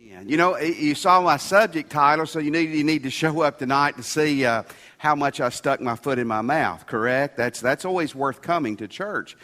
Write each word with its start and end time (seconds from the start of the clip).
You 0.00 0.36
know, 0.36 0.56
you 0.58 0.94
saw 0.94 1.20
my 1.20 1.38
subject 1.38 1.90
title, 1.90 2.24
so 2.24 2.38
you 2.38 2.52
need, 2.52 2.70
you 2.70 2.84
need 2.84 3.02
to 3.02 3.10
show 3.10 3.40
up 3.42 3.58
tonight 3.58 3.96
to 3.96 4.04
see 4.04 4.44
uh, 4.44 4.62
how 4.96 5.16
much 5.16 5.40
I 5.40 5.48
stuck 5.48 5.80
my 5.80 5.96
foot 5.96 6.20
in 6.20 6.28
my 6.28 6.40
mouth, 6.40 6.86
correct? 6.86 7.36
That's, 7.36 7.60
that's 7.60 7.84
always 7.84 8.14
worth 8.14 8.40
coming 8.40 8.76
to 8.76 8.86
church. 8.86 9.36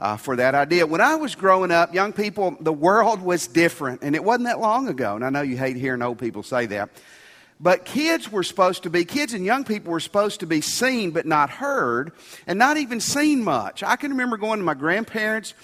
Uh, 0.00 0.16
for 0.16 0.36
that 0.36 0.54
idea. 0.54 0.86
When 0.86 1.00
I 1.00 1.16
was 1.16 1.34
growing 1.34 1.72
up, 1.72 1.92
young 1.92 2.12
people, 2.12 2.56
the 2.60 2.72
world 2.72 3.20
was 3.20 3.48
different, 3.48 4.02
and 4.02 4.14
it 4.14 4.22
wasn't 4.22 4.46
that 4.46 4.60
long 4.60 4.86
ago. 4.86 5.16
And 5.16 5.24
I 5.24 5.30
know 5.30 5.42
you 5.42 5.56
hate 5.56 5.76
hearing 5.76 6.02
old 6.02 6.20
people 6.20 6.44
say 6.44 6.66
that. 6.66 6.90
But 7.60 7.84
kids 7.84 8.30
were 8.30 8.44
supposed 8.44 8.84
to 8.84 8.90
be, 8.90 9.04
kids 9.04 9.34
and 9.34 9.44
young 9.44 9.64
people 9.64 9.92
were 9.92 10.00
supposed 10.00 10.40
to 10.40 10.46
be 10.46 10.60
seen 10.60 11.10
but 11.10 11.26
not 11.26 11.50
heard, 11.50 12.12
and 12.46 12.56
not 12.56 12.76
even 12.76 13.00
seen 13.00 13.42
much. 13.42 13.82
I 13.82 13.96
can 13.96 14.12
remember 14.12 14.36
going 14.36 14.60
to 14.60 14.64
my 14.64 14.74
grandparents, 14.74 15.54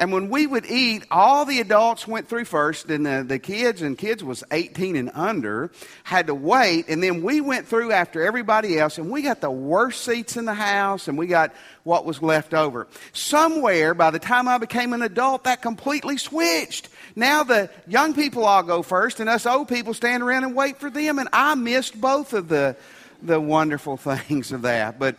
and 0.00 0.12
when 0.12 0.30
we 0.30 0.48
would 0.48 0.66
eat, 0.66 1.04
all 1.12 1.44
the 1.44 1.60
adults 1.60 2.08
went 2.08 2.28
through 2.28 2.46
first, 2.46 2.90
and 2.90 3.06
the, 3.06 3.24
the 3.26 3.38
kids, 3.38 3.82
and 3.82 3.96
kids 3.96 4.24
was 4.24 4.42
18 4.50 4.96
and 4.96 5.12
under, 5.14 5.70
had 6.02 6.26
to 6.26 6.34
wait, 6.34 6.88
and 6.88 7.00
then 7.00 7.22
we 7.22 7.40
went 7.40 7.68
through 7.68 7.92
after 7.92 8.24
everybody 8.24 8.76
else, 8.76 8.98
and 8.98 9.08
we 9.08 9.22
got 9.22 9.40
the 9.40 9.50
worst 9.50 10.04
seats 10.04 10.36
in 10.36 10.46
the 10.46 10.54
house, 10.54 11.06
and 11.06 11.16
we 11.16 11.28
got 11.28 11.54
what 11.84 12.04
was 12.04 12.22
left 12.22 12.54
over. 12.54 12.88
Somewhere, 13.12 13.94
by 13.94 14.10
the 14.10 14.18
time 14.18 14.48
I 14.48 14.58
became 14.58 14.92
an 14.92 15.02
adult, 15.02 15.44
that 15.44 15.62
completely 15.62 16.16
switched. 16.16 16.88
Now 17.14 17.44
the 17.44 17.70
young 17.86 18.14
people 18.14 18.44
all 18.44 18.62
go 18.62 18.82
first, 18.82 19.20
and 19.20 19.28
us 19.28 19.46
old 19.46 19.68
people 19.68 19.94
stand 19.94 20.22
around 20.22 20.44
and 20.44 20.56
wait 20.56 20.80
for 20.80 20.90
them. 20.90 21.18
And 21.18 21.28
I 21.32 21.54
missed 21.54 22.00
both 22.00 22.32
of 22.32 22.48
the, 22.48 22.76
the 23.22 23.38
wonderful 23.38 23.96
things 23.98 24.50
of 24.50 24.62
that. 24.62 24.98
But, 24.98 25.16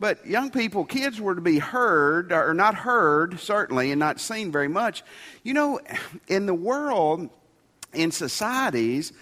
but 0.00 0.26
young 0.26 0.50
people, 0.50 0.84
kids 0.84 1.20
were 1.20 1.36
to 1.36 1.40
be 1.40 1.58
heard, 1.58 2.32
or 2.32 2.52
not 2.52 2.74
heard, 2.74 3.38
certainly, 3.40 3.92
and 3.92 4.00
not 4.00 4.20
seen 4.20 4.50
very 4.52 4.68
much. 4.68 5.04
You 5.44 5.54
know, 5.54 5.80
in 6.26 6.46
the 6.46 6.54
world, 6.54 7.30
in 7.94 8.10
societies, 8.10 9.12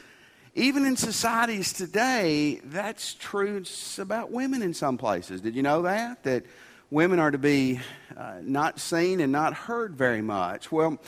even 0.55 0.87
in 0.87 0.97
societies 0.97 1.75
today, 1.75 2.63
that's 2.65 3.13
true 3.13 3.63
about 3.99 4.31
women 4.31 4.63
in 4.63 4.73
some 4.73 4.97
places. 4.97 5.43
Did 5.43 5.55
you 5.55 5.63
know 5.63 5.83
that? 5.83 6.23
That 6.23 6.47
women 6.91 7.19
are 7.19 7.31
to 7.31 7.39
be 7.39 7.81
uh, 8.17 8.37
not 8.43 8.81
seen 8.81 9.21
and 9.21 9.33
not 9.33 9.55
heard 9.55 9.97
very 9.97 10.23
much. 10.23 10.71
Well, 10.71 10.99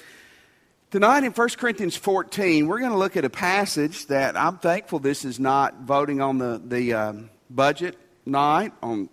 Tonight 0.91 1.23
in 1.23 1.33
1 1.33 1.49
Corinthians 1.59 1.97
14, 1.97 2.67
we're 2.67 2.79
going 2.79 2.93
to 2.93 2.97
look 2.97 3.19
at 3.19 3.25
a 3.27 3.29
passage 3.29 4.07
that 4.07 4.39
I'm 4.39 4.57
thankful 4.57 5.01
this 5.01 5.23
is 5.23 5.39
not 5.39 5.83
voting 5.83 6.23
on 6.23 6.39
the, 6.39 6.63
the 6.65 6.95
um, 6.95 7.31
budget 7.51 7.95
night, 8.25 8.73
on 8.83 9.11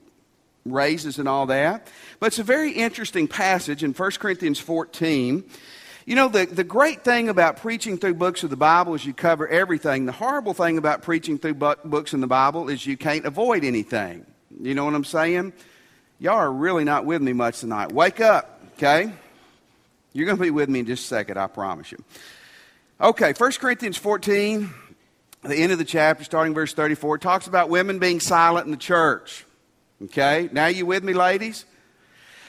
raises 0.63 1.19
and 1.19 1.27
all 1.27 1.47
that. 1.47 1.87
But 2.21 2.27
it's 2.27 2.39
a 2.39 2.43
very 2.43 2.71
interesting 2.71 3.27
passage 3.27 3.83
in 3.83 3.91
1 3.91 4.11
Corinthians 4.11 4.57
14. 4.57 5.43
You 6.05 6.15
know, 6.15 6.29
the, 6.29 6.45
the 6.45 6.63
great 6.63 7.03
thing 7.03 7.27
about 7.27 7.57
preaching 7.57 7.97
through 7.97 8.13
books 8.13 8.45
of 8.45 8.49
the 8.49 8.55
Bible 8.55 8.93
is 8.93 9.05
you 9.05 9.13
cover 9.13 9.45
everything. 9.45 10.05
The 10.05 10.13
horrible 10.13 10.53
thing 10.53 10.77
about 10.77 11.01
preaching 11.01 11.37
through 11.37 11.55
bu- 11.55 11.75
books 11.83 12.13
in 12.13 12.21
the 12.21 12.27
Bible 12.27 12.69
is 12.69 12.85
you 12.85 12.95
can't 12.95 13.25
avoid 13.25 13.65
anything. 13.65 14.25
You 14.61 14.75
know 14.75 14.85
what 14.85 14.95
I'm 14.95 15.03
saying? 15.03 15.51
Y'all 16.17 16.35
are 16.35 16.51
really 16.51 16.85
not 16.85 17.05
with 17.05 17.21
me 17.21 17.33
much 17.33 17.59
tonight. 17.59 17.91
Wake 17.91 18.21
up, 18.21 18.61
okay? 18.77 19.11
You're 20.13 20.25
going 20.25 20.37
to 20.37 20.43
be 20.43 20.51
with 20.51 20.69
me 20.69 20.79
in 20.79 20.85
just 20.85 21.03
a 21.03 21.07
second, 21.07 21.37
I 21.37 21.47
promise 21.47 21.91
you. 21.91 22.01
Okay, 23.01 23.33
1 23.33 23.51
Corinthians 23.53 23.97
14, 23.97 24.73
the 25.43 25.55
end 25.55 25.73
of 25.73 25.77
the 25.77 25.83
chapter, 25.83 26.23
starting 26.23 26.53
verse 26.53 26.73
34, 26.73 27.17
talks 27.17 27.47
about 27.47 27.69
women 27.69 27.99
being 27.99 28.21
silent 28.21 28.65
in 28.65 28.71
the 28.71 28.77
church. 28.77 29.45
Okay, 30.03 30.49
now 30.53 30.67
you 30.67 30.85
with 30.85 31.03
me, 31.03 31.13
ladies? 31.13 31.65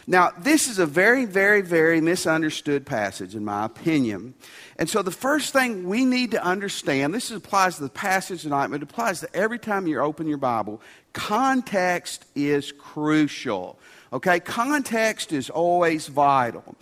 Now, 0.08 0.30
this 0.38 0.68
is 0.68 0.78
a 0.78 0.86
very, 0.86 1.24
very, 1.24 1.62
very 1.62 2.00
misunderstood 2.00 2.86
passage, 2.86 3.34
in 3.34 3.44
my 3.44 3.64
opinion. 3.64 4.34
And 4.78 4.88
so, 4.88 5.02
the 5.02 5.10
first 5.10 5.52
thing 5.52 5.88
we 5.88 6.04
need 6.04 6.30
to 6.30 6.44
understand 6.44 7.12
this 7.12 7.32
applies 7.32 7.76
to 7.76 7.82
the 7.82 7.88
passage 7.88 8.42
tonight, 8.42 8.68
but 8.68 8.76
it 8.76 8.82
applies 8.84 9.20
to 9.20 9.34
every 9.34 9.58
time 9.58 9.88
you 9.88 10.00
open 10.00 10.28
your 10.28 10.38
Bible 10.38 10.80
context 11.12 12.26
is 12.34 12.72
crucial. 12.72 13.78
Okay, 14.12 14.38
context 14.38 15.32
is 15.32 15.48
always 15.48 16.06
vital. 16.08 16.76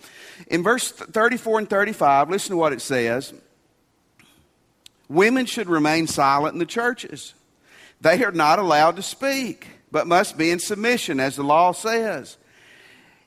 In 0.47 0.61
verse 0.61 0.91
34 0.91 1.59
and 1.59 1.69
35, 1.69 2.29
listen 2.29 2.51
to 2.51 2.57
what 2.57 2.73
it 2.73 2.81
says 2.81 3.33
Women 5.07 5.45
should 5.45 5.69
remain 5.69 6.07
silent 6.07 6.53
in 6.53 6.59
the 6.59 6.65
churches. 6.65 7.33
They 8.01 8.23
are 8.23 8.31
not 8.31 8.59
allowed 8.59 8.97
to 8.97 9.01
speak, 9.01 9.67
but 9.91 10.05
must 10.05 10.37
be 10.37 10.51
in 10.51 10.59
submission, 10.59 11.19
as 11.19 11.37
the 11.37 11.43
law 11.43 11.71
says. 11.71 12.37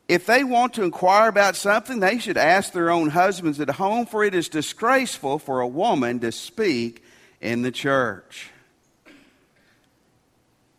If 0.08 0.24
they 0.24 0.42
want 0.42 0.74
to 0.74 0.82
inquire 0.82 1.28
about 1.28 1.54
something, 1.54 2.00
they 2.00 2.18
should 2.18 2.38
ask 2.38 2.72
their 2.72 2.90
own 2.90 3.10
husbands 3.10 3.60
at 3.60 3.68
home, 3.68 4.06
for 4.06 4.24
it 4.24 4.34
is 4.34 4.48
disgraceful 4.48 5.38
for 5.38 5.60
a 5.60 5.68
woman 5.68 6.18
to 6.20 6.32
speak 6.32 7.04
in 7.42 7.60
the 7.60 7.70
church. 7.70 8.50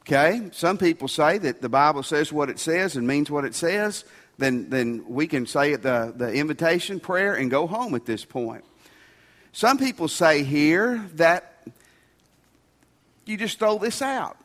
Okay? 0.01 0.49
Some 0.51 0.79
people 0.79 1.07
say 1.07 1.37
that 1.37 1.61
the 1.61 1.69
Bible 1.69 2.01
says 2.01 2.33
what 2.33 2.49
it 2.49 2.57
says 2.57 2.95
and 2.95 3.07
means 3.07 3.29
what 3.29 3.45
it 3.45 3.53
says. 3.53 4.03
Then, 4.39 4.69
then 4.71 5.03
we 5.07 5.27
can 5.27 5.45
say 5.45 5.75
the, 5.75 6.11
the 6.15 6.33
invitation 6.33 6.99
prayer 6.99 7.35
and 7.35 7.51
go 7.51 7.67
home 7.67 7.93
at 7.93 8.05
this 8.05 8.25
point. 8.25 8.63
Some 9.51 9.77
people 9.77 10.07
say 10.07 10.43
here 10.43 11.07
that 11.15 11.67
you 13.25 13.37
just 13.37 13.59
throw 13.59 13.77
this 13.77 14.01
out. 14.01 14.37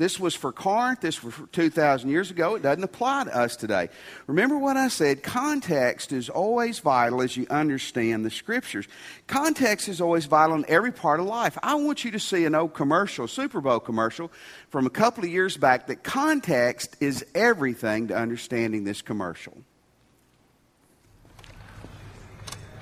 This 0.00 0.18
was 0.18 0.34
for 0.34 0.50
Corinth. 0.50 1.02
This 1.02 1.22
was 1.22 1.34
2,000 1.52 2.08
years 2.08 2.30
ago. 2.30 2.54
It 2.54 2.62
doesn't 2.62 2.82
apply 2.82 3.24
to 3.24 3.36
us 3.36 3.54
today. 3.54 3.90
Remember 4.26 4.56
what 4.56 4.78
I 4.78 4.88
said 4.88 5.22
context 5.22 6.10
is 6.10 6.30
always 6.30 6.78
vital 6.78 7.20
as 7.20 7.36
you 7.36 7.46
understand 7.50 8.24
the 8.24 8.30
scriptures. 8.30 8.88
Context 9.26 9.88
is 9.90 10.00
always 10.00 10.24
vital 10.24 10.56
in 10.56 10.64
every 10.68 10.90
part 10.90 11.20
of 11.20 11.26
life. 11.26 11.58
I 11.62 11.74
want 11.74 12.02
you 12.02 12.12
to 12.12 12.18
see 12.18 12.46
an 12.46 12.54
old 12.54 12.72
commercial, 12.72 13.28
Super 13.28 13.60
Bowl 13.60 13.78
commercial, 13.78 14.32
from 14.70 14.86
a 14.86 14.90
couple 14.90 15.22
of 15.22 15.28
years 15.28 15.58
back 15.58 15.88
that 15.88 16.02
context 16.02 16.96
is 17.00 17.22
everything 17.34 18.08
to 18.08 18.16
understanding 18.16 18.84
this 18.84 19.02
commercial. 19.02 19.58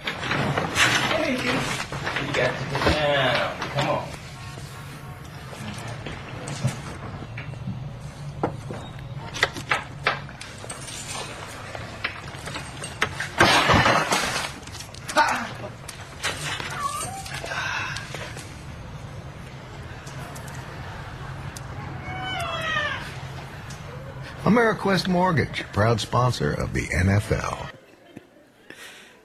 Hey, 0.04 1.32
you 1.32 2.32
got 2.32 2.56
to 2.56 2.70
get 2.70 2.94
down. 2.94 3.58
Come 3.74 3.88
on. 3.88 4.17
AmeriQuest 24.48 25.08
Mortgage, 25.08 25.62
proud 25.74 26.00
sponsor 26.00 26.50
of 26.54 26.72
the 26.72 26.86
NFL. 26.86 27.68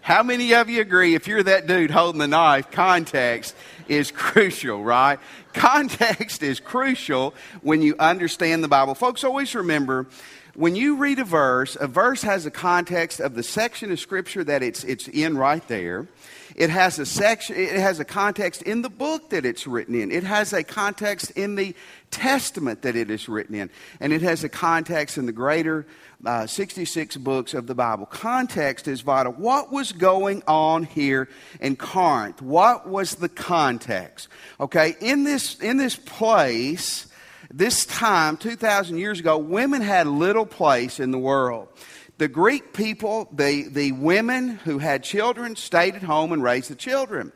How 0.01 0.21
many 0.21 0.53
of 0.53 0.69
you 0.69 0.81
agree 0.81 1.15
if 1.15 1.29
you're 1.29 1.43
that 1.43 1.65
dude 1.65 1.91
holding 1.91 2.19
the 2.19 2.27
knife, 2.27 2.69
context 2.71 3.55
is 3.87 4.11
crucial, 4.11 4.83
right? 4.83 5.19
Context 5.53 6.43
is 6.43 6.59
crucial 6.59 7.33
when 7.61 7.81
you 7.81 7.95
understand 7.99 8.65
the 8.65 8.67
Bible. 8.67 8.95
Folks, 8.95 9.23
always 9.23 9.55
remember 9.55 10.07
when 10.55 10.75
you 10.75 10.97
read 10.97 11.17
a 11.17 11.23
verse, 11.23 11.75
a 11.79 11.87
verse 11.87 12.21
has 12.21 12.45
a 12.45 12.51
context 12.51 13.19
of 13.19 13.33
the 13.33 13.41
section 13.41 13.91
of 13.91 13.99
Scripture 13.99 14.43
that 14.43 14.61
it's, 14.61 14.83
it's 14.83 15.07
in 15.07 15.35
right 15.35 15.67
there. 15.67 16.07
It 16.55 16.69
has 16.69 16.99
a 16.99 17.07
section, 17.07 17.55
it 17.55 17.71
has 17.71 17.99
a 17.99 18.05
context 18.05 18.61
in 18.61 18.83
the 18.83 18.89
book 18.89 19.31
that 19.31 19.45
it's 19.45 19.65
written 19.65 19.95
in. 19.95 20.11
It 20.11 20.23
has 20.23 20.53
a 20.53 20.63
context 20.63 21.31
in 21.31 21.55
the 21.55 21.75
testament 22.11 22.83
that 22.83 22.95
it 22.95 23.09
is 23.09 23.27
written 23.27 23.55
in. 23.55 23.71
And 23.99 24.13
it 24.13 24.21
has 24.21 24.43
a 24.43 24.49
context 24.49 25.17
in 25.17 25.25
the 25.25 25.31
greater 25.31 25.87
uh, 26.23 26.45
66 26.45 27.17
books 27.17 27.55
of 27.55 27.65
the 27.65 27.73
Bible. 27.73 28.05
Context 28.05 28.87
is 28.87 29.01
vital. 29.01 29.33
What 29.33 29.71
was 29.71 29.91
going 29.91 30.43
on 30.47 30.83
here 30.83 31.27
in 31.59 31.75
Corinth? 31.75 32.43
What 32.43 32.87
was 32.87 33.15
the 33.15 33.29
context? 33.29 34.27
Okay, 34.59 34.95
in 35.01 35.23
this, 35.23 35.59
in 35.59 35.77
this 35.77 35.95
place, 35.95 37.07
this 37.55 37.85
time, 37.85 38.35
2,000 38.37 38.97
years 38.97 39.19
ago, 39.19 39.37
women 39.37 39.83
had 39.83 40.07
little 40.07 40.45
place 40.45 40.99
in 40.99 41.11
the 41.11 41.19
world. 41.19 41.67
The 42.17 42.27
Greek 42.27 42.73
people, 42.73 43.29
the, 43.31 43.67
the 43.67 43.91
women 43.91 44.49
who 44.49 44.79
had 44.79 45.03
children, 45.03 45.55
stayed 45.55 45.93
at 45.93 46.01
home 46.01 46.31
and 46.31 46.41
raised 46.41 46.71
the 46.71 46.75
children. 46.75 47.31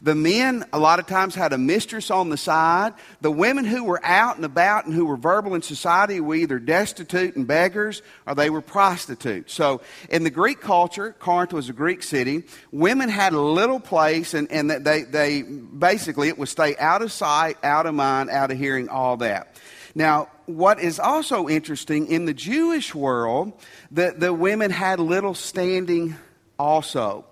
The 0.00 0.14
men, 0.14 0.64
a 0.72 0.78
lot 0.78 1.00
of 1.00 1.06
times, 1.06 1.34
had 1.34 1.52
a 1.52 1.58
mistress 1.58 2.10
on 2.10 2.30
the 2.30 2.36
side. 2.36 2.94
The 3.20 3.32
women 3.32 3.64
who 3.64 3.82
were 3.82 4.00
out 4.04 4.36
and 4.36 4.44
about 4.44 4.86
and 4.86 4.94
who 4.94 5.04
were 5.04 5.16
verbal 5.16 5.54
in 5.54 5.62
society 5.62 6.20
were 6.20 6.36
either 6.36 6.60
destitute 6.60 7.34
and 7.34 7.48
beggars 7.48 8.02
or 8.24 8.36
they 8.36 8.48
were 8.48 8.60
prostitutes. 8.60 9.52
So, 9.52 9.80
in 10.08 10.22
the 10.22 10.30
Greek 10.30 10.60
culture, 10.60 11.16
Corinth 11.18 11.52
was 11.52 11.68
a 11.68 11.72
Greek 11.72 12.04
city, 12.04 12.44
women 12.70 13.08
had 13.08 13.32
little 13.32 13.80
place, 13.80 14.34
and, 14.34 14.50
and 14.52 14.70
they, 14.70 15.02
they 15.02 15.42
basically, 15.42 16.28
it 16.28 16.38
would 16.38 16.48
stay 16.48 16.76
out 16.76 17.02
of 17.02 17.10
sight, 17.10 17.56
out 17.64 17.86
of 17.86 17.94
mind, 17.94 18.30
out 18.30 18.52
of 18.52 18.58
hearing, 18.58 18.88
all 18.88 19.16
that. 19.16 19.56
Now, 19.96 20.28
what 20.46 20.78
is 20.78 21.00
also 21.00 21.48
interesting 21.48 22.06
in 22.06 22.24
the 22.24 22.34
Jewish 22.34 22.94
world, 22.94 23.52
the, 23.90 24.14
the 24.16 24.32
women 24.32 24.70
had 24.70 25.00
little 25.00 25.34
standing 25.34 26.14
also. 26.58 27.24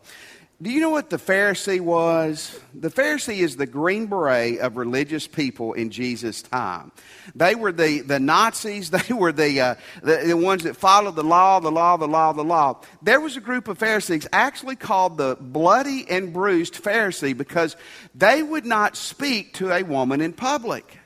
Do 0.62 0.70
you 0.70 0.80
know 0.80 0.88
what 0.88 1.10
the 1.10 1.18
Pharisee 1.18 1.82
was? 1.82 2.58
The 2.72 2.88
Pharisee 2.88 3.40
is 3.40 3.56
the 3.56 3.66
green 3.66 4.06
beret 4.06 4.58
of 4.60 4.78
religious 4.78 5.26
people 5.26 5.74
in 5.74 5.90
Jesus' 5.90 6.40
time. 6.40 6.92
They 7.34 7.54
were 7.54 7.72
the, 7.72 8.00
the 8.00 8.18
Nazis. 8.18 8.90
They 8.96 9.12
were 9.12 9.32
the, 9.32 9.60
uh, 9.60 9.74
the, 10.02 10.22
the 10.28 10.36
ones 10.36 10.62
that 10.62 10.74
followed 10.74 11.14
the 11.14 11.22
law, 11.22 11.60
the 11.60 11.70
law, 11.70 11.98
the 11.98 12.08
law, 12.08 12.32
the 12.32 12.42
law. 12.42 12.80
There 13.02 13.20
was 13.20 13.36
a 13.36 13.40
group 13.42 13.68
of 13.68 13.76
Pharisees 13.76 14.26
actually 14.32 14.76
called 14.76 15.18
the 15.18 15.36
bloody 15.38 16.06
and 16.08 16.32
bruised 16.32 16.82
Pharisee 16.82 17.36
because 17.36 17.76
they 18.14 18.42
would 18.42 18.64
not 18.64 18.96
speak 18.96 19.52
to 19.54 19.70
a 19.70 19.82
woman 19.82 20.22
in 20.22 20.32
public. 20.32 20.98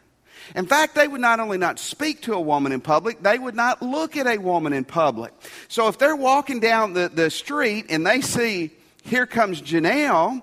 In 0.54 0.66
fact, 0.66 0.94
they 0.94 1.08
would 1.08 1.20
not 1.20 1.40
only 1.40 1.58
not 1.58 1.80
speak 1.80 2.22
to 2.22 2.34
a 2.34 2.40
woman 2.40 2.70
in 2.70 2.80
public, 2.80 3.20
they 3.20 3.38
would 3.38 3.56
not 3.56 3.82
look 3.82 4.16
at 4.16 4.28
a 4.28 4.38
woman 4.38 4.72
in 4.72 4.84
public. 4.84 5.32
So 5.66 5.88
if 5.88 5.98
they're 5.98 6.14
walking 6.14 6.60
down 6.60 6.92
the, 6.92 7.08
the 7.08 7.30
street 7.30 7.86
and 7.88 8.06
they 8.06 8.20
see 8.20 8.70
here 9.02 9.26
comes 9.26 9.60
Janelle, 9.60 10.42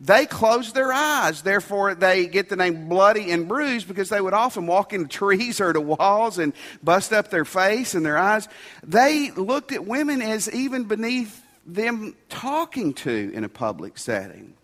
they 0.00 0.26
close 0.26 0.72
their 0.72 0.92
eyes. 0.92 1.42
Therefore, 1.42 1.94
they 1.94 2.26
get 2.26 2.48
the 2.48 2.56
name 2.56 2.88
bloody 2.88 3.32
and 3.32 3.48
bruised 3.48 3.88
because 3.88 4.08
they 4.08 4.20
would 4.20 4.34
often 4.34 4.66
walk 4.66 4.92
into 4.92 5.08
trees 5.08 5.60
or 5.60 5.72
to 5.72 5.80
walls 5.80 6.38
and 6.38 6.52
bust 6.82 7.12
up 7.12 7.30
their 7.30 7.44
face 7.44 7.94
and 7.94 8.06
their 8.06 8.18
eyes. 8.18 8.48
They 8.84 9.30
looked 9.32 9.72
at 9.72 9.86
women 9.86 10.22
as 10.22 10.52
even 10.52 10.84
beneath 10.84 11.42
them 11.66 12.14
talking 12.28 12.94
to 12.94 13.32
in 13.34 13.44
a 13.44 13.48
public 13.48 13.98
setting. 13.98 14.54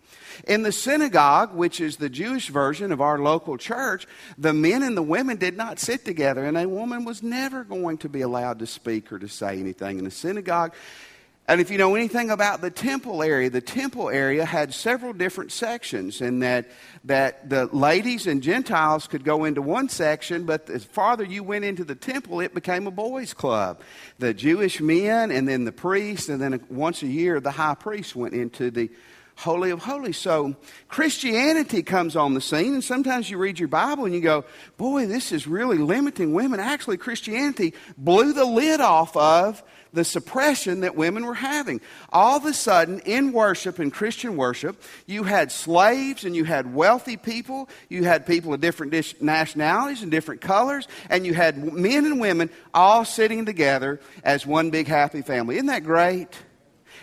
In 0.48 0.62
the 0.62 0.72
synagogue, 0.72 1.54
which 1.54 1.80
is 1.80 1.96
the 1.96 2.08
Jewish 2.08 2.48
version 2.48 2.90
of 2.90 3.00
our 3.00 3.18
local 3.18 3.56
church, 3.56 4.06
the 4.36 4.52
men 4.52 4.82
and 4.82 4.96
the 4.96 5.02
women 5.02 5.36
did 5.36 5.56
not 5.56 5.78
sit 5.78 6.04
together, 6.04 6.44
and 6.44 6.58
a 6.58 6.68
woman 6.68 7.04
was 7.04 7.22
never 7.22 7.62
going 7.62 7.98
to 7.98 8.08
be 8.08 8.20
allowed 8.20 8.58
to 8.58 8.66
speak 8.66 9.12
or 9.12 9.18
to 9.18 9.28
say 9.28 9.60
anything 9.60 9.98
in 9.98 10.04
the 10.04 10.10
synagogue. 10.10 10.74
And 11.46 11.60
if 11.60 11.70
you 11.70 11.76
know 11.76 11.94
anything 11.94 12.30
about 12.30 12.62
the 12.62 12.70
temple 12.70 13.22
area, 13.22 13.50
the 13.50 13.60
temple 13.60 14.08
area 14.08 14.46
had 14.46 14.72
several 14.72 15.12
different 15.12 15.52
sections, 15.52 16.22
and 16.22 16.42
that, 16.42 16.70
that 17.04 17.50
the 17.50 17.66
ladies 17.66 18.26
and 18.26 18.42
Gentiles 18.42 19.06
could 19.06 19.24
go 19.24 19.44
into 19.44 19.60
one 19.60 19.90
section, 19.90 20.46
but 20.46 20.70
as 20.70 20.84
farther 20.84 21.22
you 21.22 21.42
went 21.42 21.66
into 21.66 21.84
the 21.84 21.94
temple, 21.94 22.40
it 22.40 22.54
became 22.54 22.86
a 22.86 22.90
boys' 22.90 23.34
club. 23.34 23.82
The 24.18 24.32
Jewish 24.32 24.80
men, 24.80 25.30
and 25.30 25.46
then 25.46 25.64
the 25.64 25.72
priests, 25.72 26.30
and 26.30 26.40
then 26.40 26.64
once 26.70 27.02
a 27.02 27.06
year, 27.06 27.40
the 27.40 27.50
high 27.50 27.74
priest 27.74 28.16
went 28.16 28.32
into 28.32 28.70
the 28.70 28.90
Holy 29.36 29.70
of 29.70 29.82
Holies. 29.82 30.16
So 30.16 30.56
Christianity 30.88 31.82
comes 31.82 32.16
on 32.16 32.32
the 32.32 32.40
scene, 32.40 32.72
and 32.72 32.82
sometimes 32.82 33.28
you 33.28 33.36
read 33.36 33.58
your 33.58 33.68
Bible 33.68 34.06
and 34.06 34.14
you 34.14 34.20
go, 34.20 34.44
Boy, 34.78 35.06
this 35.06 35.32
is 35.32 35.46
really 35.46 35.76
limiting 35.76 36.32
women. 36.32 36.60
Actually, 36.60 36.96
Christianity 36.96 37.74
blew 37.98 38.32
the 38.32 38.44
lid 38.44 38.80
off 38.80 39.14
of 39.16 39.62
the 39.94 40.04
suppression 40.04 40.80
that 40.80 40.96
women 40.96 41.24
were 41.24 41.34
having. 41.34 41.80
All 42.12 42.36
of 42.36 42.44
a 42.44 42.52
sudden, 42.52 43.00
in 43.00 43.32
worship, 43.32 43.80
in 43.80 43.90
Christian 43.90 44.36
worship, 44.36 44.82
you 45.06 45.22
had 45.22 45.52
slaves 45.52 46.24
and 46.24 46.34
you 46.34 46.44
had 46.44 46.74
wealthy 46.74 47.16
people, 47.16 47.68
you 47.88 48.04
had 48.04 48.26
people 48.26 48.52
of 48.52 48.60
different 48.60 49.22
nationalities 49.22 50.02
and 50.02 50.10
different 50.10 50.40
colors, 50.40 50.88
and 51.08 51.24
you 51.24 51.34
had 51.34 51.72
men 51.72 52.04
and 52.04 52.20
women 52.20 52.50
all 52.72 53.04
sitting 53.04 53.46
together 53.46 54.00
as 54.22 54.46
one 54.46 54.70
big 54.70 54.86
happy 54.86 55.22
family. 55.22 55.56
Isn't 55.56 55.68
that 55.68 55.84
great? 55.84 56.28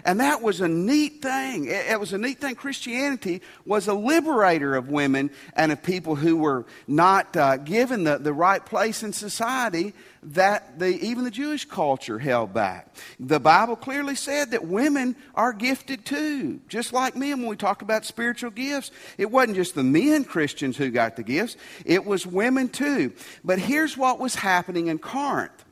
And 0.05 0.19
that 0.19 0.41
was 0.41 0.61
a 0.61 0.67
neat 0.67 1.21
thing. 1.21 1.67
It, 1.67 1.99
was 1.99 2.13
a 2.13 2.17
neat 2.17 2.39
thing. 2.39 2.55
Christianity 2.55 3.41
was 3.65 3.87
a 3.87 3.93
liberator 3.93 4.75
of 4.75 4.89
women 4.89 5.31
and 5.55 5.71
of 5.71 5.83
people 5.83 6.15
who 6.15 6.37
were 6.37 6.65
not 6.87 7.35
uh, 7.35 7.57
given 7.57 8.03
the, 8.03 8.17
the 8.17 8.33
right 8.33 8.65
place 8.65 9.03
in 9.03 9.13
society 9.13 9.93
that 10.23 10.77
the, 10.77 10.87
even 10.87 11.23
the 11.23 11.31
Jewish 11.31 11.65
culture 11.65 12.19
held 12.19 12.53
back. 12.53 12.93
The 13.19 13.39
Bible 13.39 13.75
clearly 13.75 14.15
said 14.15 14.51
that 14.51 14.65
women 14.67 15.15
are 15.33 15.53
gifted 15.53 16.05
too, 16.05 16.59
just 16.67 16.93
like 16.93 17.15
men 17.15 17.39
when 17.39 17.47
we 17.47 17.55
talk 17.55 17.81
about 17.81 18.05
spiritual 18.05 18.51
gifts. 18.51 18.91
It 19.17 19.31
wasn't 19.31 19.55
just 19.55 19.73
the 19.73 19.83
men 19.83 20.23
Christians 20.23 20.77
who 20.77 20.91
got 20.91 21.15
the 21.15 21.23
gifts, 21.23 21.57
it 21.85 22.05
was 22.05 22.25
women 22.25 22.69
too. 22.69 23.13
But 23.43 23.59
here's 23.59 23.97
what 23.97 24.19
was 24.19 24.35
happening 24.35 24.87
in 24.87 24.99
Corinth. 24.99 25.65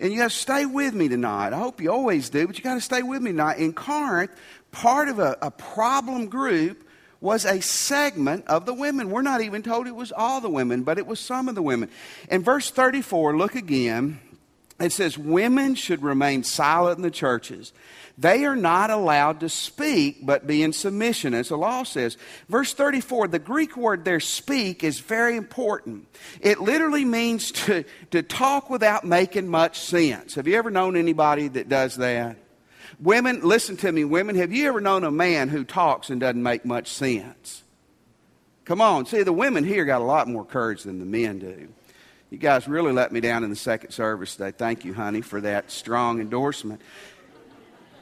And 0.00 0.12
you 0.12 0.18
got 0.18 0.30
to 0.30 0.36
stay 0.36 0.66
with 0.66 0.94
me 0.94 1.08
tonight. 1.08 1.52
I 1.52 1.58
hope 1.58 1.80
you 1.80 1.90
always 1.90 2.30
do, 2.30 2.46
but 2.46 2.56
you 2.56 2.64
got 2.64 2.74
to 2.74 2.80
stay 2.80 3.02
with 3.02 3.22
me 3.22 3.32
tonight. 3.32 3.58
In 3.58 3.72
Corinth, 3.72 4.30
part 4.70 5.08
of 5.08 5.18
a, 5.18 5.36
a 5.42 5.50
problem 5.50 6.26
group 6.26 6.84
was 7.20 7.44
a 7.44 7.60
segment 7.60 8.46
of 8.46 8.64
the 8.64 8.74
women. 8.74 9.10
We're 9.10 9.22
not 9.22 9.40
even 9.40 9.62
told 9.62 9.86
it 9.86 9.94
was 9.94 10.12
all 10.12 10.40
the 10.40 10.48
women, 10.48 10.84
but 10.84 10.98
it 10.98 11.06
was 11.06 11.18
some 11.18 11.48
of 11.48 11.54
the 11.54 11.62
women. 11.62 11.90
In 12.30 12.42
verse 12.42 12.70
34, 12.70 13.36
look 13.36 13.54
again. 13.54 14.20
It 14.78 14.92
says, 14.92 15.18
Women 15.18 15.74
should 15.74 16.02
remain 16.02 16.44
silent 16.44 16.98
in 16.98 17.02
the 17.02 17.10
churches. 17.10 17.72
They 18.16 18.44
are 18.44 18.56
not 18.56 18.90
allowed 18.90 19.40
to 19.40 19.48
speak, 19.48 20.26
but 20.26 20.46
be 20.46 20.64
in 20.64 20.72
submission, 20.72 21.34
as 21.34 21.50
the 21.50 21.56
law 21.56 21.84
says. 21.84 22.16
Verse 22.48 22.74
34, 22.74 23.28
the 23.28 23.38
Greek 23.38 23.76
word 23.76 24.04
there, 24.04 24.18
speak, 24.18 24.82
is 24.82 24.98
very 24.98 25.36
important. 25.36 26.08
It 26.40 26.60
literally 26.60 27.04
means 27.04 27.52
to, 27.52 27.84
to 28.10 28.22
talk 28.22 28.70
without 28.70 29.04
making 29.04 29.48
much 29.48 29.78
sense. 29.78 30.34
Have 30.34 30.48
you 30.48 30.56
ever 30.56 30.70
known 30.70 30.96
anybody 30.96 31.46
that 31.48 31.68
does 31.68 31.94
that? 31.96 32.36
Women, 32.98 33.42
listen 33.42 33.76
to 33.78 33.92
me, 33.92 34.04
women, 34.04 34.34
have 34.34 34.52
you 34.52 34.66
ever 34.66 34.80
known 34.80 35.04
a 35.04 35.10
man 35.12 35.48
who 35.48 35.62
talks 35.62 36.10
and 36.10 36.20
doesn't 36.20 36.42
make 36.42 36.64
much 36.64 36.88
sense? 36.88 37.62
Come 38.64 38.80
on. 38.80 39.06
See, 39.06 39.22
the 39.22 39.32
women 39.32 39.62
here 39.62 39.84
got 39.84 40.02
a 40.02 40.04
lot 40.04 40.26
more 40.26 40.44
courage 40.44 40.82
than 40.82 40.98
the 40.98 41.06
men 41.06 41.38
do. 41.38 41.68
You 42.30 42.38
guys 42.38 42.68
really 42.68 42.92
let 42.92 43.10
me 43.10 43.20
down 43.20 43.44
in 43.44 43.50
the 43.50 43.56
second 43.56 43.90
service 43.90 44.36
today. 44.36 44.50
Thank 44.50 44.84
you, 44.84 44.92
honey, 44.92 45.22
for 45.22 45.40
that 45.40 45.70
strong 45.70 46.20
endorsement. 46.20 46.82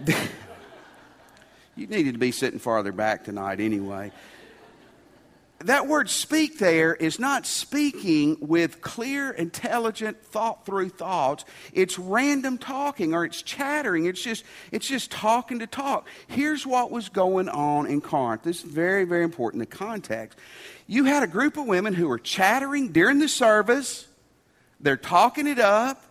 you 0.06 1.86
needed 1.86 2.12
to 2.14 2.18
be 2.18 2.32
sitting 2.32 2.58
farther 2.58 2.92
back 2.92 3.24
tonight 3.24 3.60
anyway 3.60 4.12
that 5.60 5.86
word 5.86 6.10
speak 6.10 6.58
there 6.58 6.94
is 6.94 7.18
not 7.18 7.46
speaking 7.46 8.36
with 8.40 8.82
clear, 8.82 9.30
intelligent, 9.30 10.22
thought 10.22 10.66
through 10.66 10.90
thoughts. 10.90 11.44
It's 11.72 11.98
random 11.98 12.58
talking 12.58 13.14
or 13.14 13.24
it's 13.24 13.40
chattering. 13.40 14.04
It's 14.04 14.22
just, 14.22 14.44
it's 14.70 14.86
just 14.86 15.10
talking 15.10 15.60
to 15.60 15.66
talk. 15.66 16.06
Here's 16.26 16.66
what 16.66 16.90
was 16.90 17.08
going 17.08 17.48
on 17.48 17.86
in 17.86 18.02
Corinth. 18.02 18.42
This 18.42 18.64
is 18.64 18.70
very, 18.70 19.04
very 19.04 19.24
important, 19.24 19.60
the 19.60 19.76
context. 19.76 20.38
You 20.86 21.04
had 21.04 21.22
a 21.22 21.26
group 21.26 21.56
of 21.56 21.66
women 21.66 21.94
who 21.94 22.08
were 22.08 22.18
chattering 22.18 22.92
during 22.92 23.18
the 23.18 23.28
service, 23.28 24.06
they're 24.86 24.96
talking 24.96 25.46
it 25.46 25.58
up. 25.58 26.02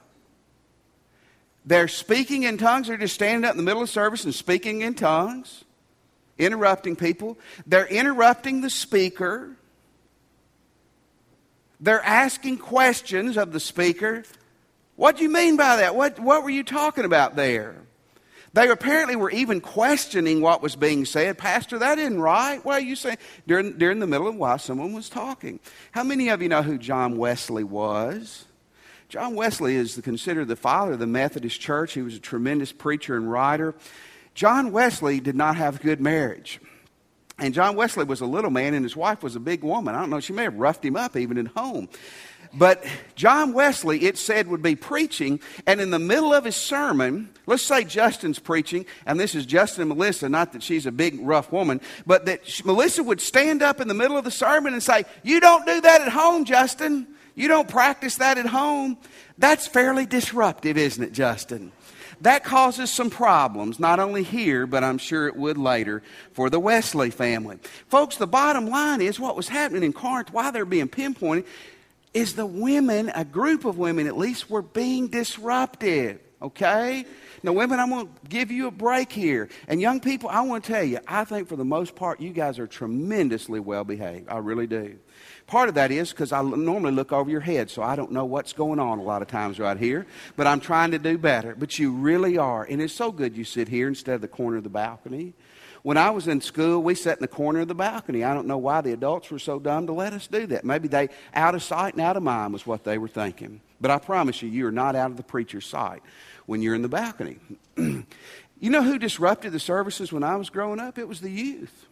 They're 1.66 1.88
speaking 1.88 2.44
in 2.44 2.58
tongues. 2.58 2.88
They're 2.88 2.98
just 2.98 3.16
standing 3.16 3.46
up 3.46 3.52
in 3.52 3.58
the 3.58 3.64
middle 3.64 3.82
of 3.82 3.90
service 3.90 4.24
and 4.26 4.36
speaking 4.36 4.82
in 4.82 4.94
tongues 4.94 5.64
interrupting 6.38 6.96
people. 6.96 7.38
They're 7.66 7.88
interrupting 7.88 8.62
the 8.62 8.70
speaker. 8.70 9.56
They're 11.80 12.04
asking 12.04 12.58
questions 12.58 13.38
of 13.38 13.52
the 13.52 13.60
speaker. 13.60 14.24
What 14.96 15.18
do 15.18 15.24
you 15.24 15.30
mean 15.30 15.58
by 15.58 15.78
that? 15.78 15.96
What, 15.96 16.20
what 16.20 16.44
were 16.44 16.50
you 16.50 16.64
talking 16.64 17.06
about 17.06 17.36
there? 17.36 17.76
They 18.54 18.70
apparently 18.70 19.18
were 19.18 19.32
even 19.32 19.60
questioning 19.60 20.40
what 20.40 20.62
was 20.62 20.78
being 20.78 21.04
said. 21.04 21.38
Pastor, 21.38 21.80
that 21.80 22.00
isn't 22.00 22.20
right. 22.20 22.64
What 22.64 22.82
are 22.82 22.86
you 22.86 22.96
saying? 22.96 23.18
During, 23.46 23.78
during 23.78 24.00
the 24.00 24.08
middle 24.08 24.30
of 24.30 24.36
while 24.36 24.58
someone 24.58 24.94
was 24.94 25.10
talking. 25.10 25.60
How 25.92 26.04
many 26.04 26.30
of 26.30 26.42
you 26.42 26.48
know 26.48 26.62
who 26.62 26.78
John 26.78 27.18
Wesley 27.18 27.66
was? 27.66 28.46
John 29.16 29.36
Wesley 29.36 29.78
is 29.78 29.98
considered 30.04 30.50
the 30.50 30.58
father 30.58 30.92
of 30.92 31.00
the 31.00 31.08
Methodist 31.08 31.62
Church. 31.62 31.94
He 31.94 32.02
was 32.02 32.16
a 32.16 32.20
tremendous 32.20 32.74
preacher 32.74 33.16
and 33.16 33.32
writer. 33.32 33.74
John 34.34 34.74
Wesley 34.74 35.22
did 35.22 35.38
not 35.38 35.56
have 35.56 35.78
a 35.78 35.80
good 35.82 36.02
marriage. 36.02 36.60
And 37.40 37.54
John 37.54 37.78
Wesley 37.78 38.04
was 38.04 38.20
a 38.20 38.26
little 38.26 38.52
man, 38.52 38.74
and 38.74 38.84
his 38.84 38.94
wife 38.94 39.24
was 39.24 39.38
a 39.38 39.40
big 39.40 39.64
woman. 39.64 39.96
I 39.96 40.02
don't 40.02 40.10
know, 40.10 40.20
she 40.20 40.34
may 40.34 40.44
have 40.44 40.56
roughed 40.56 40.84
him 40.84 40.98
up 40.98 41.16
even 41.16 41.38
at 41.38 41.48
home. 41.48 41.88
But 42.54 42.84
John 43.16 43.54
Wesley, 43.54 44.04
it 44.04 44.18
said, 44.18 44.50
would 44.50 44.62
be 44.62 44.76
preaching, 44.76 45.40
and 45.66 45.80
in 45.80 45.92
the 45.92 46.00
middle 46.00 46.34
of 46.34 46.44
his 46.44 46.58
sermon, 46.58 47.30
let's 47.46 47.64
say 47.64 47.86
Justin's 47.86 48.40
preaching, 48.40 48.86
and 49.06 49.18
this 49.18 49.34
is 49.34 49.46
Justin 49.46 49.84
and 49.84 49.98
Melissa, 49.98 50.28
not 50.28 50.52
that 50.52 50.62
she's 50.62 50.86
a 50.86 50.92
big, 50.92 51.22
rough 51.22 51.54
woman, 51.54 51.80
but 52.06 52.26
that 52.26 52.42
Melissa 52.66 53.02
would 53.02 53.22
stand 53.22 53.64
up 53.64 53.80
in 53.80 53.88
the 53.88 53.94
middle 53.94 54.18
of 54.18 54.26
the 54.26 54.30
sermon 54.32 54.74
and 54.74 54.84
say, 54.84 55.06
You 55.24 55.40
don't 55.40 55.66
do 55.66 55.80
that 55.80 56.02
at 56.02 56.10
home, 56.10 56.44
Justin. 56.44 57.15
You 57.36 57.48
don't 57.48 57.68
practice 57.68 58.16
that 58.16 58.38
at 58.38 58.46
home. 58.46 58.98
That's 59.38 59.68
fairly 59.68 60.06
disruptive, 60.06 60.78
isn't 60.78 61.04
it, 61.04 61.12
Justin? 61.12 61.72
That 62.22 62.46
causes 62.46 62.90
some 62.92 63.10
problems, 63.10 63.78
not 63.78 64.00
only 64.00 64.24
here, 64.24 64.66
but 64.66 64.84
I'm 64.86 64.98
sure 64.98 65.28
it 65.28 65.36
would 65.36 65.58
later 65.58 66.02
for 66.32 66.50
the 66.50 66.60
Wesley 66.60 67.10
family. 67.10 67.60
Folks, 67.90 68.16
the 68.16 68.28
bottom 68.28 68.68
line 68.68 69.02
is 69.02 69.20
what 69.20 69.36
was 69.36 69.50
happening 69.50 69.84
in 69.84 69.92
Corinth, 69.92 70.32
why 70.32 70.50
they're 70.52 70.66
being 70.66 70.88
pinpointed, 70.88 71.46
is 72.14 72.36
the 72.36 72.46
women, 72.46 73.12
a 73.14 73.26
group 73.26 73.66
of 73.66 73.78
women 73.78 74.08
at 74.08 74.18
least, 74.18 74.50
were 74.50 74.62
being 74.62 75.08
disruptive. 75.08 76.22
Okay? 76.42 77.06
Now, 77.44 77.54
women, 77.54 77.80
I'm 77.80 77.90
going 77.90 78.08
to 78.08 78.14
give 78.28 78.52
you 78.52 78.68
a 78.68 78.72
break 78.72 79.12
here. 79.12 79.50
And 79.68 79.80
young 79.80 80.00
people, 80.00 80.30
I 80.30 80.42
want 80.42 80.64
to 80.64 80.74
tell 80.74 80.84
you, 80.84 81.00
I 81.08 81.24
think 81.24 81.48
for 81.48 81.56
the 81.56 81.66
most 81.66 81.96
part, 81.96 82.20
you 82.20 82.32
guys 82.32 82.60
are 82.60 82.68
tremendously 82.68 83.60
well 83.60 83.84
behaved. 83.84 84.28
I 84.30 84.38
really 84.40 84.68
do. 84.68 84.98
Part 85.48 85.70
of 85.70 85.76
that 85.76 85.92
is 85.92 86.10
because 86.10 86.32
I 86.32 86.42
normally 86.42 86.92
look 86.92 87.14
over 87.14 87.30
your 87.30 87.40
head, 87.40 87.70
so 87.70 87.82
I 87.82 87.96
don't 87.96 88.12
know 88.12 88.26
what's 88.26 88.54
going 88.54 88.80
on 88.80 89.00
a 89.00 89.04
lot 89.04 89.22
of 89.22 89.28
times 89.28 89.60
right 89.60 89.78
here. 89.78 90.08
But 90.36 90.48
I'm 90.48 90.60
trying 90.60 90.92
to 90.92 91.00
do 91.00 91.18
better. 91.18 91.56
But 91.56 91.80
you 91.80 91.92
really 91.92 92.38
are. 92.38 92.64
And 92.64 92.82
it's 92.82 92.94
so 92.94 93.12
good 93.12 93.38
you 93.38 93.44
sit 93.44 93.68
here 93.68 93.88
instead 93.88 94.16
of 94.16 94.22
the 94.22 94.28
corner 94.28 94.58
of 94.58 94.64
the 94.64 94.70
balcony. 94.70 95.34
When 95.84 95.98
I 95.98 96.10
was 96.10 96.28
in 96.28 96.42
school, 96.42 96.82
we 96.82 96.96
sat 96.96 97.20
in 97.20 97.22
the 97.22 97.28
corner 97.28 97.60
of 97.60 97.68
the 97.68 97.76
balcony. 97.76 98.24
I 98.24 98.34
don't 98.34 98.48
know 98.48 98.58
why 98.58 98.82
the 98.82 98.92
adults 98.92 99.30
were 99.30 99.38
so 99.38 99.60
dumb 99.60 99.86
to 99.86 99.94
let 99.94 100.14
us 100.14 100.26
do 100.26 100.48
that. 100.48 100.66
Maybe 100.66 100.88
they, 100.88 101.10
out 101.36 101.54
of 101.54 101.62
sight 101.62 101.94
and 101.94 102.02
out 102.02 102.18
of 102.18 102.24
mind, 102.24 102.54
was 102.54 102.66
what 102.66 102.84
they 102.84 102.98
were 102.98 103.08
thinking. 103.08 103.62
But 103.82 103.92
I 103.92 104.00
promise 104.00 104.42
you, 104.42 104.50
you 104.50 104.68
are 104.68 104.72
not 104.72 104.96
out 104.96 105.12
of 105.12 105.18
the 105.18 105.24
preacher's 105.24 105.66
sight 105.66 106.02
when 106.46 106.62
you're 106.62 106.76
in 106.76 106.82
the 106.82 106.90
balcony. 106.90 107.38
you 107.78 108.06
know 108.60 108.84
who 108.84 108.98
disrupted 108.98 109.52
the 109.52 109.60
services 109.60 110.12
when 110.12 110.24
I 110.24 110.36
was 110.38 110.50
growing 110.50 110.80
up? 110.80 110.98
It 110.98 111.08
was 111.08 111.22
the 111.22 111.32
youth. 111.32 111.86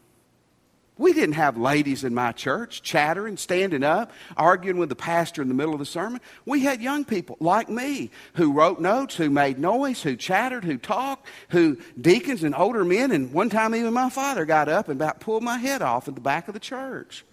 We 0.95 1.11
didn't 1.11 1.33
have 1.33 1.57
ladies 1.57 2.03
in 2.03 2.13
my 2.13 2.33
church 2.33 2.83
chattering, 2.83 3.37
standing 3.37 3.83
up, 3.83 4.11
arguing 4.37 4.77
with 4.77 4.89
the 4.89 4.95
pastor 4.95 5.41
in 5.41 5.47
the 5.47 5.55
middle 5.55 5.73
of 5.73 5.79
the 5.79 5.87
sermon. 5.87 6.21
We 6.45 6.59
had 6.59 6.83
young 6.83 7.03
people 7.03 7.35
like 7.39 7.67
me 7.67 8.11
who 8.35 8.53
wrote 8.53 8.79
notes, 8.79 9.15
who 9.15 9.31
made 9.31 9.57
noise, 9.57 10.03
who 10.03 10.15
chattered, 10.15 10.63
who 10.63 10.77
talked, 10.77 11.27
who 11.49 11.79
deacons 11.99 12.43
and 12.43 12.53
older 12.53 12.85
men, 12.85 13.11
and 13.11 13.33
one 13.33 13.49
time 13.49 13.73
even 13.73 13.91
my 13.91 14.11
father 14.11 14.45
got 14.45 14.69
up 14.69 14.87
and 14.87 15.01
about 15.01 15.19
pulled 15.19 15.41
my 15.41 15.57
head 15.57 15.81
off 15.81 16.07
at 16.07 16.13
the 16.13 16.21
back 16.21 16.47
of 16.47 16.53
the 16.53 16.59
church. 16.59 17.25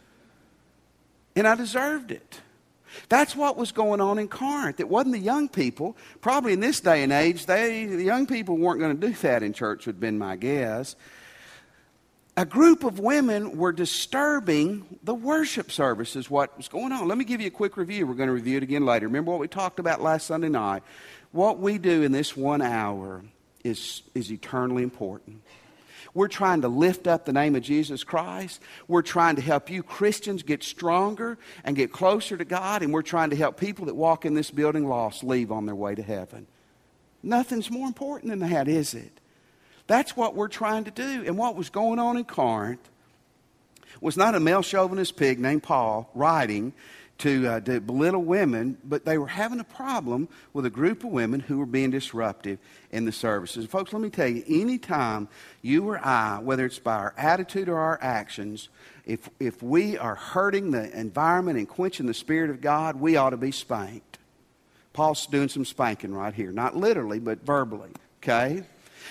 And 1.37 1.47
I 1.47 1.55
deserved 1.55 2.13
it. 2.13 2.41
That's 3.09 3.37
what 3.37 3.57
was 3.57 3.73
going 3.73 4.01
on 4.01 4.19
in 4.19 4.29
Corinth. 4.29 4.81
It 4.81 4.89
wasn't 4.89 5.13
the 5.13 5.21
young 5.21 5.49
people. 5.49 5.97
Probably 6.21 6.53
in 6.53 6.61
this 6.61 6.81
day 6.81 7.03
and 7.03 7.13
age, 7.13 7.47
they, 7.47 7.87
the 7.87 8.03
young 8.03 8.27
people 8.27 8.57
weren't 8.57 8.81
going 8.81 8.99
to 8.99 9.07
do 9.09 9.13
that 9.15 9.43
in 9.43 9.53
church, 9.53 9.87
would 9.87 9.97
have 9.97 10.01
been 10.01 10.19
my 10.19 10.37
guess 10.37 10.97
a 12.41 12.47
group 12.47 12.85
of 12.85 12.99
women 12.99 13.59
were 13.59 13.71
disturbing 13.73 14.99
the 15.03 15.15
worship 15.15 15.71
service, 15.71 16.17
is 16.17 16.31
what 16.31 16.57
was 16.57 16.69
going 16.69 16.91
on. 16.91 17.07
Let 17.07 17.19
me 17.19 17.25
give 17.25 17.41
you 17.41 17.49
a 17.49 17.51
quick 17.51 17.77
review. 17.77 18.07
We're 18.07 18.15
going 18.15 18.29
to 18.29 18.33
review 18.33 18.57
it 18.57 18.63
again 18.63 18.87
later. 18.87 19.07
Remember 19.07 19.31
what 19.31 19.41
we 19.41 19.49
talked 19.49 19.79
about 19.79 20.01
last 20.01 20.27
Sunday 20.27 20.49
night? 20.49 20.83
What 21.33 21.59
we 21.59 21.77
do 21.77 22.03
in 22.03 22.13
this 22.13 22.35
one 22.35 22.63
hour 22.63 23.23
is, 23.63 24.03
is 24.15 24.33
eternally 24.33 24.83
important. 24.83 25.43
We're 26.13 26.29
trying 26.29 26.63
to 26.63 26.69
lift 26.69 27.07
up 27.07 27.25
the 27.25 27.33
name 27.33 27.55
of 27.55 27.63
Jesus 27.63 28.03
Christ. 28.05 28.61
We're 28.89 29.03
trying 29.03 29.37
to 29.37 29.43
help 29.43 29.71
you 29.71 29.83
Christians 29.83 30.43
get 30.43 30.63
stronger 30.63 31.39
and 31.65 31.77
get 31.77 31.93
closer 31.93 32.37
to 32.37 32.45
God. 32.45 32.83
And 32.83 32.93
we're 32.93 33.03
trying 33.03 33.31
to 33.31 33.37
help 33.37 33.59
people 33.59 33.87
that 33.87 33.95
walk 33.95 34.25
in 34.25 34.35
this 34.35 34.51
building 34.51 34.89
lost 34.89 35.23
leave 35.23 35.53
on 35.53 35.67
their 35.67 35.75
way 35.75 35.95
to 35.95 36.03
heaven. 36.03 36.47
Nothing's 37.23 37.71
more 37.71 37.87
important 37.87 38.31
than 38.31 38.49
that, 38.51 38.67
is 38.67 38.95
it? 38.95 39.21
That's 39.87 40.17
what 40.17 40.35
we're 40.35 40.49
trying 40.49 40.85
to 40.85 40.91
do. 40.91 41.25
And 41.27 41.37
what 41.37 41.57
was 41.57 41.71
going 41.71 41.99
on 41.99 42.17
in 42.17 42.25
Corinth 42.25 42.89
was 44.01 44.17
not 44.17 44.35
a 44.35 44.41
male 44.41 44.63
chauvinist 44.63 45.17
pig 45.17 45.39
named 45.39 45.63
Paul 45.63 46.11
writing 46.15 46.73
to, 47.21 47.47
uh, 47.47 47.61
to 47.61 47.81
belittle 47.81 48.23
women, 48.23 48.77
but 48.85 49.05
they 49.05 49.19
were 49.19 49.27
having 49.27 49.61
a 49.61 49.65
problem 49.65 50.29
with 50.53 50.67
a 50.67 50.71
group 50.71 51.05
of 51.05 51.11
women 51.11 51.41
who 51.41 51.59
were 51.59 51.67
being 51.67 51.91
disruptive 51.91 52.59
in 52.91 53.05
the 53.05 53.13
services. 53.13 53.67
Folks, 53.67 53.93
let 53.93 54.03
me 54.03 54.11
tell 54.11 54.29
you, 54.29 54.43
anytime 54.49 55.29
you 55.63 55.89
or 55.89 55.99
I, 56.05 56.39
whether 56.41 56.67
it's 56.67 56.79
by 56.79 56.97
our 56.97 57.15
attitude 57.17 57.69
or 57.69 57.79
our 57.79 57.99
actions, 58.03 58.69
if, 59.07 59.29
if 59.39 59.63
we 59.63 59.97
are 59.99 60.15
hurting 60.15 60.71
the 60.71 60.91
environment 60.99 61.59
and 61.59 61.69
quenching 61.69 62.07
the 62.07 62.15
Spirit 62.15 62.51
of 62.51 62.61
God, 62.61 62.97
we 62.97 63.17
ought 63.17 63.31
to 63.31 63.37
be 63.37 63.53
spanked. 63.53 64.19
Paul's 64.93 65.27
doing 65.27 65.49
some 65.49 65.65
spanking 65.65 66.15
right 66.15 66.35
here. 66.35 66.53
Not 66.53 66.77
literally, 66.77 67.19
but 67.19 67.45
verbally. 67.45 67.91
Okay? 68.23 68.65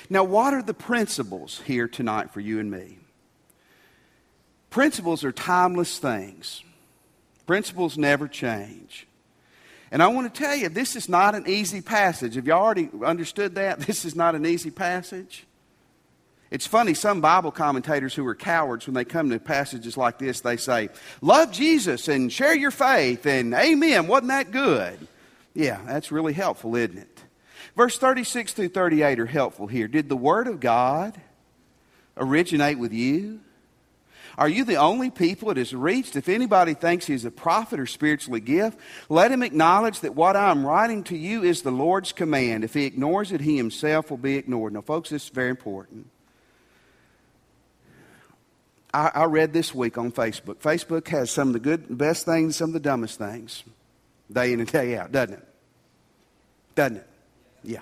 Now, 0.10 0.24
what 0.24 0.54
are 0.54 0.62
the 0.62 0.74
principles 0.74 1.62
here 1.66 1.88
tonight 1.88 2.32
for 2.32 2.40
you 2.40 2.60
and 2.60 2.70
me? 2.70 2.98
Principles 4.70 5.24
are 5.24 5.32
timeless 5.32 5.98
things, 5.98 6.64
principles 7.50 7.98
never 7.98 8.28
change. 8.28 9.08
And 9.92 10.04
I 10.04 10.08
want 10.10 10.32
to 10.32 10.40
tell 10.40 10.56
you, 10.56 10.70
this 10.70 10.96
is 10.96 11.10
not 11.10 11.34
an 11.34 11.46
easy 11.48 11.82
passage. 11.82 12.36
Have 12.36 12.46
you 12.46 12.54
already 12.54 12.92
understood 13.04 13.56
that? 13.56 13.80
This 13.88 14.06
is 14.06 14.16
not 14.16 14.36
an 14.36 14.46
easy 14.46 14.70
passage. 14.70 15.48
It's 16.52 16.68
funny, 16.68 16.94
some 16.94 17.22
Bible 17.22 17.50
commentators 17.50 18.14
who 18.14 18.24
are 18.28 18.36
cowards, 18.36 18.86
when 18.86 18.94
they 18.94 19.04
come 19.04 19.32
to 19.32 19.40
passages 19.40 19.98
like 19.98 20.20
this, 20.20 20.42
they 20.42 20.58
say, 20.58 20.90
Love 21.22 21.52
Jesus 21.52 22.08
and 22.08 22.32
share 22.32 22.56
your 22.56 22.70
faith 22.70 23.26
and 23.26 23.52
amen. 23.56 24.06
Wasn't 24.06 24.28
that 24.28 24.52
good? 24.52 25.08
Yeah, 25.56 25.80
that's 25.88 26.12
really 26.12 26.34
helpful, 26.34 26.76
isn't 26.76 27.00
it? 27.00 27.24
Verse 27.76 27.98
36 27.98 28.54
through 28.54 28.70
38 28.70 29.20
are 29.20 29.26
helpful 29.26 29.66
here. 29.66 29.88
Did 29.88 30.08
the 30.08 30.16
Word 30.16 30.48
of 30.48 30.60
God 30.60 31.20
originate 32.16 32.78
with 32.78 32.94
you? 32.94 33.40
Are 34.40 34.48
you 34.48 34.64
the 34.64 34.78
only 34.78 35.10
people 35.10 35.52
it 35.52 35.58
has 35.58 35.74
reached? 35.74 36.16
If 36.16 36.30
anybody 36.30 36.74
thinks 36.74 37.06
he's 37.06 37.26
a 37.26 37.32
prophet 37.32 37.78
or 37.78 37.86
spiritually 37.86 38.40
gift, 38.40 38.80
let 39.10 39.34
him 39.34 39.44
acknowledge 39.44 40.00
that 40.00 40.16
what 40.16 40.38
I'm 40.38 40.66
writing 40.66 41.04
to 41.04 41.18
you 41.18 41.44
is 41.44 41.62
the 41.62 41.72
Lord's 41.72 42.14
command. 42.14 42.64
If 42.64 42.74
he 42.74 42.86
ignores 42.86 43.34
it, 43.34 43.42
he 43.42 43.58
himself 43.58 44.10
will 44.10 44.18
be 44.18 44.38
ignored. 44.38 44.72
Now, 44.72 44.80
folks, 44.80 45.10
this 45.10 45.26
is 45.26 45.30
very 45.30 45.50
important. 45.50 46.10
I, 48.94 49.12
I 49.14 49.24
read 49.26 49.52
this 49.52 49.76
week 49.76 49.98
on 49.98 50.14
Facebook. 50.14 50.56
Facebook 50.56 51.10
has 51.10 51.30
some 51.30 51.50
of 51.50 51.54
the 51.54 51.60
good, 51.60 51.98
best 51.98 52.24
things, 52.24 52.56
some 52.56 52.70
of 52.70 52.74
the 52.74 52.80
dumbest 52.80 53.18
things, 53.20 53.66
day 54.32 54.54
in 54.54 54.62
and 54.62 54.72
day 54.72 54.98
out, 54.98 55.12
doesn't 55.12 55.34
it? 55.34 55.48
Doesn't 56.76 56.96
it? 56.96 57.08
Yeah. 57.66 57.82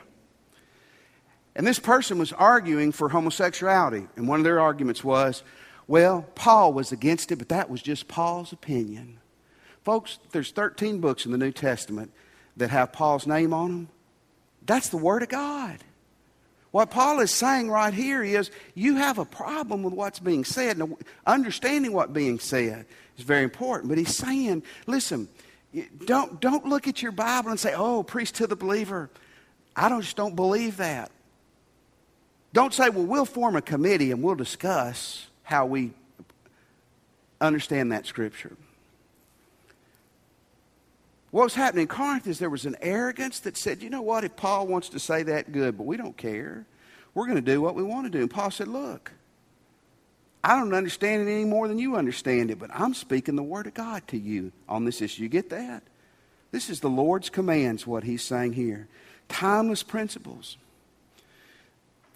And 1.55 1.67
this 1.67 1.77
person 1.77 2.17
was 2.17 2.33
arguing 2.33 2.93
for 2.93 3.09
homosexuality. 3.09 4.07
And 4.15 4.27
one 4.27 4.39
of 4.39 4.43
their 4.43 4.59
arguments 4.59 5.03
was, 5.03 5.43
well, 5.88 6.25
Paul 6.36 6.74
was 6.74 6.91
against 6.91 7.32
it, 7.32 7.38
but 7.38 7.50
that 7.50 7.70
was 7.70 7.82
just 7.82 8.08
Paul's 8.08 8.51
opinion. 8.51 9.20
Folks, 9.84 10.20
there's 10.32 10.51
13 10.51 11.00
books 11.00 11.25
in 11.25 11.32
the 11.32 11.38
New 11.38 11.51
Testament 11.51 12.12
that 12.58 12.70
have 12.70 12.91
Paul's 12.91 13.25
name 13.25 13.53
on 13.53 13.72
them. 13.72 13.89
That's 14.65 14.89
the 14.89 14.98
Word 14.98 15.24
of 15.24 15.29
God. 15.29 15.77
What 16.72 16.91
Paul 16.91 17.22
is 17.22 17.32
saying 17.32 17.70
right 17.70 17.94
here 17.94 18.22
is 18.22 18.51
you 18.75 18.98
have 18.98 19.17
a 19.17 19.25
problem 19.25 19.84
with 19.84 19.94
what's 19.94 20.20
being 20.20 20.44
said. 20.44 20.77
Now, 20.77 20.98
understanding 21.25 21.94
what's 21.94 22.12
being 22.12 22.39
said 22.39 22.86
is 23.17 23.24
very 23.24 23.44
important. 23.44 23.88
But 23.88 23.98
he's 23.98 24.15
saying, 24.15 24.63
listen, 24.86 25.29
don't, 26.06 26.41
don't 26.41 26.65
look 26.65 26.88
at 26.88 27.01
your 27.01 27.13
Bible 27.13 27.50
and 27.50 27.60
say, 27.60 27.74
oh, 27.74 28.03
preach 28.03 28.34
to 28.34 28.48
the 28.48 28.58
believer. 28.58 29.10
I 29.75 29.88
don't, 29.88 30.01
just 30.01 30.17
don't 30.17 30.36
believe 30.36 30.77
that. 30.77 31.12
Don't 32.51 32.74
say, 32.74 32.89
well, 32.89 33.06
we'll 33.06 33.25
form 33.25 33.56
a 33.56 33.62
committee 33.62 34.12
and 34.12 34.22
we'll 34.22 34.36
discuss 34.36 35.26
how 35.47 35.65
we 35.65 35.91
understand 37.39 37.93
that 37.93 38.05
scripture. 38.05 38.57
What 41.31 41.45
was 41.45 41.53
happening 41.53 41.83
in 41.83 41.87
Corinth 41.87 42.27
is 42.27 42.37
there 42.37 42.49
was 42.49 42.65
an 42.65 42.75
arrogance 42.81 43.39
that 43.41 43.55
said, 43.55 43.81
you 43.81 43.89
know 43.89 44.01
what, 44.01 44.25
if 44.25 44.35
Paul 44.35 44.67
wants 44.67 44.89
to 44.89 44.99
say 44.99 45.23
that, 45.23 45.53
good, 45.53 45.77
but 45.77 45.85
we 45.85 45.95
don't 45.95 46.17
care. 46.17 46.65
We're 47.13 47.27
going 47.27 47.37
to 47.37 47.41
do 47.41 47.61
what 47.61 47.75
we 47.75 47.83
want 47.83 48.07
to 48.07 48.09
do. 48.09 48.19
And 48.19 48.29
Paul 48.29 48.51
said, 48.51 48.67
look, 48.67 49.13
I 50.43 50.53
don't 50.59 50.73
understand 50.73 51.25
it 51.25 51.31
any 51.31 51.45
more 51.45 51.69
than 51.69 51.79
you 51.79 51.95
understand 51.95 52.51
it, 52.51 52.59
but 52.59 52.69
I'm 52.73 52.93
speaking 52.93 53.37
the 53.37 53.43
Word 53.43 53.67
of 53.67 53.73
God 53.73 54.05
to 54.09 54.17
you 54.17 54.51
on 54.67 54.83
this 54.83 55.01
issue. 55.01 55.23
You 55.23 55.29
get 55.29 55.49
that? 55.51 55.81
This 56.51 56.69
is 56.69 56.81
the 56.81 56.89
Lord's 56.89 57.29
commands, 57.29 57.87
what 57.87 58.03
he's 58.03 58.21
saying 58.21 58.53
here 58.53 58.89
timeless 59.29 59.83
principles. 59.83 60.57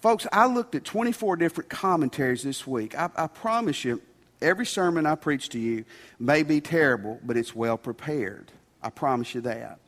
Folks, 0.02 0.26
I 0.32 0.46
looked 0.46 0.74
at 0.74 0.82
24 0.82 1.36
different 1.36 1.70
commentaries 1.70 2.42
this 2.42 2.66
week. 2.66 2.98
I, 2.98 3.08
I, 3.14 3.28
promise 3.28 3.84
you, 3.84 4.02
every 4.40 4.66
sermon 4.66 5.06
I 5.06 5.14
preach 5.14 5.50
to 5.50 5.60
you 5.60 5.84
may 6.18 6.42
be 6.42 6.60
terrible, 6.60 7.20
but 7.22 7.36
it's 7.36 7.54
well 7.54 7.78
prepared. 7.78 8.50
I 8.82 8.90
promise 8.90 9.32
you 9.32 9.42
that. 9.42 9.78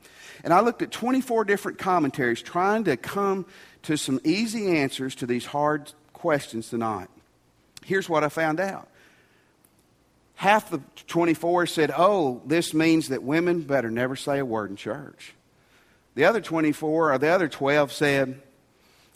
And 0.45 0.53
I 0.55 0.61
looked 0.61 0.83
at 0.83 0.93
24 0.93 1.45
different 1.47 1.79
commentaries 1.79 2.41
trying 2.41 2.85
to 2.85 2.97
come 2.97 3.45
to 3.83 3.97
some 3.97 4.21
easy 4.23 4.79
answers 4.79 5.17
to 5.17 5.27
these 5.27 5.47
hard 5.47 5.93
questions 6.13 6.69
tonight. 6.69 7.09
Here's 7.85 8.09
what 8.09 8.23
I 8.23 8.29
found 8.29 8.61
out. 8.61 8.87
Half 10.37 10.71
the 10.71 10.81
24 11.09 11.67
said, 11.67 11.91
oh, 11.97 12.41
this 12.47 12.73
means 12.73 13.09
that 13.09 13.25
women 13.25 13.63
better 13.63 13.91
never 13.91 14.15
say 14.15 14.39
a 14.39 14.45
word 14.45 14.71
in 14.71 14.77
church. 14.77 15.35
The 16.15 16.25
other 16.25 16.41
24 16.41 17.13
or 17.13 17.19
the 17.19 17.31
other 17.31 17.49
12 17.49 17.91
said, 17.91 18.41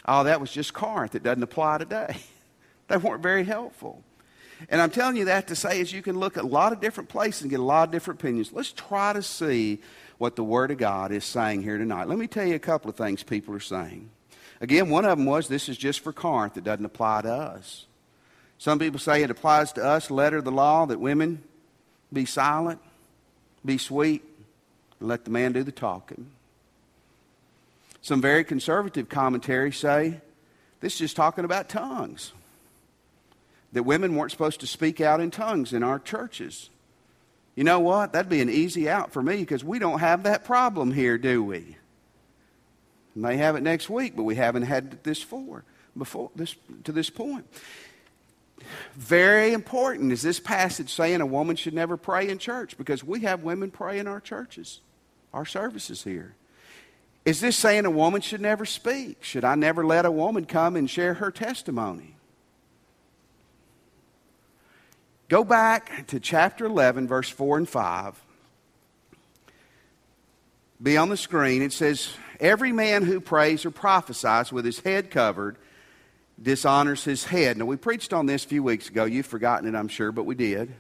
Oh, 0.08 0.24
that 0.24 0.40
was 0.40 0.50
just 0.50 0.72
Corinth. 0.72 1.14
It 1.14 1.22
doesn't 1.22 1.42
apply 1.42 1.78
today. 1.78 2.16
they 2.88 2.96
weren't 2.96 3.22
very 3.22 3.44
helpful. 3.44 4.02
And 4.70 4.80
I'm 4.80 4.90
telling 4.90 5.16
you 5.16 5.26
that 5.26 5.48
to 5.48 5.54
say 5.54 5.80
is 5.80 5.92
you 5.92 6.00
can 6.00 6.18
look 6.18 6.38
at 6.38 6.44
a 6.44 6.46
lot 6.46 6.72
of 6.72 6.80
different 6.80 7.10
places 7.10 7.42
and 7.42 7.50
get 7.50 7.60
a 7.60 7.62
lot 7.62 7.88
of 7.88 7.92
different 7.92 8.18
opinions. 8.18 8.50
Let's 8.50 8.72
try 8.72 9.12
to 9.12 9.22
see 9.22 9.80
what 10.16 10.34
the 10.34 10.42
Word 10.42 10.70
of 10.70 10.78
God 10.78 11.12
is 11.12 11.26
saying 11.26 11.62
here 11.62 11.76
tonight. 11.76 12.08
Let 12.08 12.18
me 12.18 12.26
tell 12.26 12.46
you 12.46 12.54
a 12.54 12.58
couple 12.58 12.88
of 12.88 12.96
things 12.96 13.22
people 13.22 13.54
are 13.54 13.60
saying. 13.60 14.08
Again, 14.62 14.88
one 14.88 15.04
of 15.04 15.16
them 15.18 15.26
was 15.26 15.46
this 15.46 15.68
is 15.68 15.76
just 15.76 16.00
for 16.00 16.12
Corinth. 16.12 16.56
It 16.56 16.64
doesn't 16.64 16.84
apply 16.84 17.22
to 17.22 17.32
us. 17.32 17.84
Some 18.56 18.78
people 18.78 18.98
say 18.98 19.22
it 19.22 19.30
applies 19.30 19.72
to 19.74 19.84
us, 19.84 20.10
letter 20.10 20.38
of 20.38 20.44
the 20.44 20.50
law, 20.50 20.86
that 20.86 20.98
women 20.98 21.44
be 22.12 22.24
silent, 22.24 22.80
be 23.62 23.76
sweet, 23.76 24.24
and 24.98 25.08
let 25.08 25.24
the 25.26 25.30
man 25.30 25.52
do 25.52 25.62
the 25.62 25.70
talking. 25.70 26.30
Some 28.08 28.22
very 28.22 28.42
conservative 28.42 29.10
commentaries 29.10 29.76
say 29.76 30.22
this 30.80 30.94
is 30.94 30.98
just 30.98 31.16
talking 31.16 31.44
about 31.44 31.68
tongues. 31.68 32.32
That 33.74 33.82
women 33.82 34.16
weren't 34.16 34.30
supposed 34.30 34.60
to 34.60 34.66
speak 34.66 35.02
out 35.02 35.20
in 35.20 35.30
tongues 35.30 35.74
in 35.74 35.82
our 35.82 35.98
churches. 35.98 36.70
You 37.54 37.64
know 37.64 37.80
what? 37.80 38.14
That'd 38.14 38.30
be 38.30 38.40
an 38.40 38.48
easy 38.48 38.88
out 38.88 39.12
for 39.12 39.22
me 39.22 39.36
because 39.36 39.62
we 39.62 39.78
don't 39.78 39.98
have 39.98 40.22
that 40.22 40.44
problem 40.44 40.90
here, 40.90 41.18
do 41.18 41.44
we? 41.44 41.76
We 43.14 43.20
may 43.20 43.36
have 43.36 43.56
it 43.56 43.60
next 43.60 43.90
week, 43.90 44.16
but 44.16 44.22
we 44.22 44.36
haven't 44.36 44.62
had 44.62 45.04
this 45.04 45.22
for 45.22 45.64
before 45.94 46.30
this 46.34 46.56
to 46.84 46.92
this 46.92 47.10
point. 47.10 47.44
very 48.94 49.52
important. 49.52 50.12
Is 50.12 50.22
this 50.22 50.40
passage 50.40 50.94
saying 50.94 51.20
a 51.20 51.26
woman 51.26 51.56
should 51.56 51.74
never 51.74 51.98
pray 51.98 52.30
in 52.30 52.38
church? 52.38 52.78
Because 52.78 53.04
we 53.04 53.20
have 53.20 53.42
women 53.42 53.70
pray 53.70 53.98
in 53.98 54.06
our 54.06 54.20
churches, 54.22 54.80
our 55.34 55.44
services 55.44 56.04
here. 56.04 56.36
Is 57.28 57.40
this 57.40 57.58
saying 57.58 57.84
a 57.84 57.90
woman 57.90 58.22
should 58.22 58.40
never 58.40 58.64
speak? 58.64 59.22
Should 59.22 59.44
I 59.44 59.54
never 59.54 59.84
let 59.84 60.06
a 60.06 60.10
woman 60.10 60.46
come 60.46 60.76
and 60.76 60.88
share 60.88 61.12
her 61.12 61.30
testimony? 61.30 62.16
Go 65.28 65.44
back 65.44 66.06
to 66.06 66.20
chapter 66.20 66.64
11, 66.64 67.06
verse 67.06 67.28
4 67.28 67.58
and 67.58 67.68
5. 67.68 68.18
Be 70.82 70.96
on 70.96 71.10
the 71.10 71.18
screen. 71.18 71.60
It 71.60 71.74
says, 71.74 72.08
Every 72.40 72.72
man 72.72 73.02
who 73.02 73.20
prays 73.20 73.66
or 73.66 73.72
prophesies 73.72 74.50
with 74.50 74.64
his 74.64 74.80
head 74.80 75.10
covered 75.10 75.58
dishonors 76.40 77.04
his 77.04 77.24
head. 77.24 77.58
Now, 77.58 77.66
we 77.66 77.76
preached 77.76 78.14
on 78.14 78.24
this 78.24 78.46
a 78.46 78.48
few 78.48 78.62
weeks 78.62 78.88
ago. 78.88 79.04
You've 79.04 79.26
forgotten 79.26 79.68
it, 79.68 79.78
I'm 79.78 79.88
sure, 79.88 80.12
but 80.12 80.24
we 80.24 80.34
did. 80.34 80.72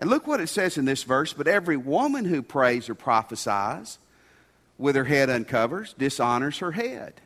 And 0.00 0.10
look 0.10 0.26
what 0.26 0.40
it 0.40 0.48
says 0.48 0.78
in 0.78 0.84
this 0.84 1.04
verse. 1.04 1.32
But 1.32 1.46
every 1.46 1.76
woman 1.76 2.24
who 2.24 2.42
prays 2.42 2.88
or 2.88 2.96
prophesies 2.96 3.98
with 4.78 4.96
her 4.96 5.04
head 5.04 5.30
uncovers 5.30 5.94
dishonors 5.94 6.58
her 6.58 6.72
head. 6.72 7.20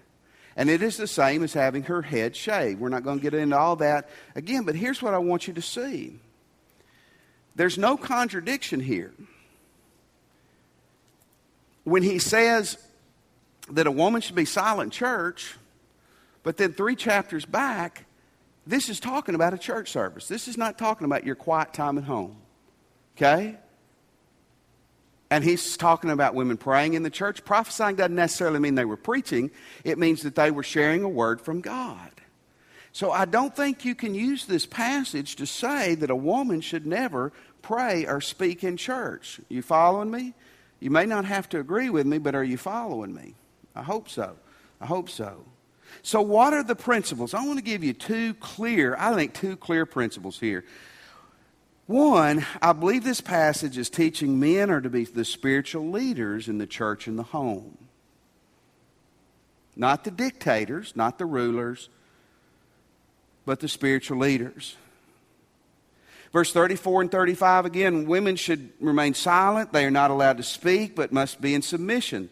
And 0.57 0.69
it 0.69 0.83
is 0.83 0.97
the 0.97 1.07
same 1.07 1.45
as 1.45 1.53
having 1.53 1.85
her 1.85 2.03
head 2.03 2.35
shaved. 2.35 2.81
We're 2.81 2.89
not 2.89 3.05
going 3.05 3.19
to 3.19 3.23
get 3.23 3.33
into 3.33 3.57
all 3.57 3.77
that 3.77 4.09
again, 4.35 4.65
but 4.65 4.75
here's 4.75 5.01
what 5.01 5.15
I 5.15 5.19
want 5.19 5.47
you 5.47 5.55
to 5.55 5.63
see 5.63 6.19
there's 7.55 7.79
no 7.79 7.97
contradiction 7.97 8.81
here. 8.81 9.13
When 11.85 12.03
he 12.03 12.19
says 12.19 12.77
that 13.71 13.87
a 13.87 13.91
woman 13.91 14.21
should 14.21 14.37
be 14.37 14.45
silent 14.45 14.93
church, 14.93 15.57
but 16.43 16.57
then 16.57 16.73
three 16.73 16.97
chapters 16.97 17.45
back, 17.45 18.05
this 18.67 18.89
is 18.89 19.01
talking 19.01 19.35
about 19.35 19.55
a 19.55 19.59
church 19.59 19.91
service. 19.91 20.29
This 20.29 20.49
is 20.49 20.57
not 20.57 20.79
talking 20.79 21.05
about 21.05 21.25
your 21.25 21.35
quiet 21.35 21.73
time 21.73 21.99
at 21.99 22.05
home. 22.05 22.37
Okay? 23.17 23.57
And 25.31 25.45
he's 25.45 25.77
talking 25.77 26.11
about 26.11 26.35
women 26.35 26.57
praying 26.57 26.95
in 26.95 27.03
the 27.03 27.11
church. 27.11 27.45
Prophesying 27.45 27.97
doesn't 27.97 28.15
necessarily 28.15 28.61
mean 28.61 28.75
they 28.75 28.85
were 28.85 28.97
preaching, 28.97 29.51
it 29.85 29.99
means 29.99 30.23
that 30.23 30.35
they 30.35 30.51
were 30.51 30.63
sharing 30.63 31.03
a 31.03 31.09
word 31.09 31.41
from 31.41 31.61
God. 31.61 32.11
So 32.93 33.13
I 33.13 33.27
don't 33.27 33.55
think 33.55 33.85
you 33.85 33.95
can 33.95 34.15
use 34.15 34.47
this 34.47 34.67
passage 34.67 35.37
to 35.37 35.47
say 35.47 35.95
that 35.97 36.11
a 36.11 36.17
woman 36.17 36.61
should 36.61 36.87
never 36.87 37.33
pray 37.63 38.07
or 38.07 38.21
speak 38.21 38.65
in 38.65 38.77
church. 38.77 39.41
You 39.49 39.63
following 39.63 40.11
me? 40.11 40.35
You 40.81 40.91
may 40.91 41.07
not 41.07 41.25
have 41.25 41.49
to 41.51 41.61
agree 41.61 41.91
with 41.91 42.07
me, 42.07 42.19
but 42.19 42.35
are 42.35 42.45
you 42.45 42.57
following 42.57 43.15
me? 43.15 43.35
I 43.75 43.83
hope 43.83 44.09
so. 44.09 44.37
I 44.81 44.87
hope 44.87 45.11
so. 45.11 45.45
So, 46.03 46.23
what 46.23 46.53
are 46.53 46.63
the 46.63 46.77
principles? 46.77 47.35
I 47.35 47.45
want 47.45 47.59
to 47.59 47.65
give 47.65 47.83
you 47.83 47.93
two 47.93 48.35
clear, 48.35 48.97
I 48.99 49.15
think, 49.15 49.35
two 49.35 49.57
clear 49.57 49.87
principles 49.87 50.39
here 50.39 50.65
one, 51.89 52.45
I 52.61 52.75
believe 52.75 53.03
this 53.03 53.23
passage 53.23 53.79
is 53.79 53.89
teaching 53.89 54.39
men 54.39 54.71
are 54.71 54.81
to 54.81 54.91
be 54.91 55.05
the 55.05 55.25
spiritual 55.25 55.91
leaders 55.91 56.47
in 56.47 56.59
the 56.59 56.67
church 56.67 57.07
and 57.07 57.19
the 57.19 57.25
home. 57.25 57.79
Not 59.75 60.05
the 60.05 60.11
dictators, 60.11 60.93
not 60.95 61.19
the 61.19 61.25
rulers, 61.25 61.89
but 63.47 63.61
the 63.61 63.69
spiritual 63.69 64.19
leaders. 64.19 64.77
Verse 66.31 66.53
34 66.53 67.03
and 67.03 67.11
35 67.11 67.65
again, 67.65 68.07
women 68.07 68.37
should 68.37 68.71
remain 68.81 69.15
silent. 69.15 69.73
They 69.73 69.87
are 69.87 69.91
not 69.91 70.11
allowed 70.11 70.37
to 70.37 70.43
speak, 70.43 70.95
but 70.95 71.11
must 71.11 71.41
be 71.41 71.55
in 71.55 71.63
submission. 71.63 72.29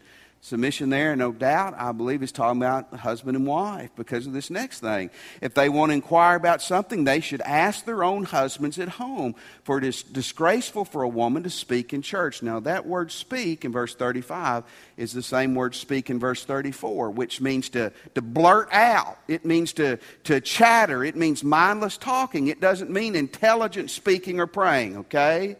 Submission 0.47 0.89
there, 0.89 1.13
no 1.17 1.33
doubt, 1.33 1.73
I 1.77 1.91
believe 1.91 2.23
is 2.23 2.31
talking 2.31 2.61
about 2.61 2.93
husband 2.99 3.35
and 3.35 3.45
wife 3.45 3.89
because 3.97 4.27
of 4.27 4.31
this 4.31 4.49
next 4.49 4.79
thing. 4.79 5.09
If 5.41 5.53
they 5.55 5.67
want 5.67 5.89
to 5.89 5.95
inquire 5.95 6.37
about 6.37 6.61
something, 6.61 7.03
they 7.03 7.19
should 7.19 7.41
ask 7.41 7.83
their 7.83 8.01
own 8.01 8.23
husbands 8.23 8.79
at 8.79 8.87
home, 8.87 9.35
for 9.65 9.77
it 9.77 9.83
is 9.83 10.03
disgraceful 10.03 10.85
for 10.85 11.03
a 11.03 11.07
woman 11.09 11.43
to 11.43 11.49
speak 11.49 11.91
in 11.91 12.01
church. 12.01 12.41
Now, 12.41 12.61
that 12.61 12.85
word 12.85 13.11
speak 13.11 13.65
in 13.65 13.73
verse 13.73 13.93
35 13.93 14.63
is 14.95 15.11
the 15.11 15.21
same 15.21 15.53
word 15.53 15.75
speak 15.75 16.09
in 16.09 16.17
verse 16.17 16.45
34, 16.45 17.11
which 17.11 17.41
means 17.41 17.67
to, 17.71 17.91
to 18.15 18.21
blurt 18.21 18.69
out. 18.71 19.17
It 19.27 19.43
means 19.43 19.73
to, 19.73 19.99
to 20.23 20.39
chatter. 20.39 21.03
It 21.03 21.17
means 21.17 21.43
mindless 21.43 21.97
talking. 21.97 22.47
It 22.47 22.61
doesn't 22.61 22.89
mean 22.89 23.17
intelligent 23.17 23.91
speaking 23.91 24.39
or 24.39 24.47
praying, 24.47 24.95
okay? 24.95 25.57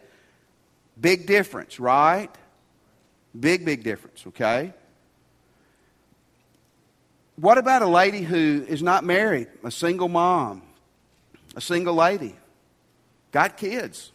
Big 0.98 1.26
difference, 1.26 1.78
right? 1.78 2.30
Big, 3.38 3.66
big 3.66 3.84
difference, 3.84 4.26
okay? 4.28 4.72
What 7.40 7.56
about 7.56 7.82
a 7.82 7.86
lady 7.86 8.22
who 8.22 8.64
is 8.66 8.82
not 8.82 9.04
married, 9.04 9.46
a 9.62 9.70
single 9.70 10.08
mom, 10.08 10.62
a 11.54 11.60
single 11.60 11.94
lady, 11.94 12.34
got 13.30 13.56
kids? 13.56 14.10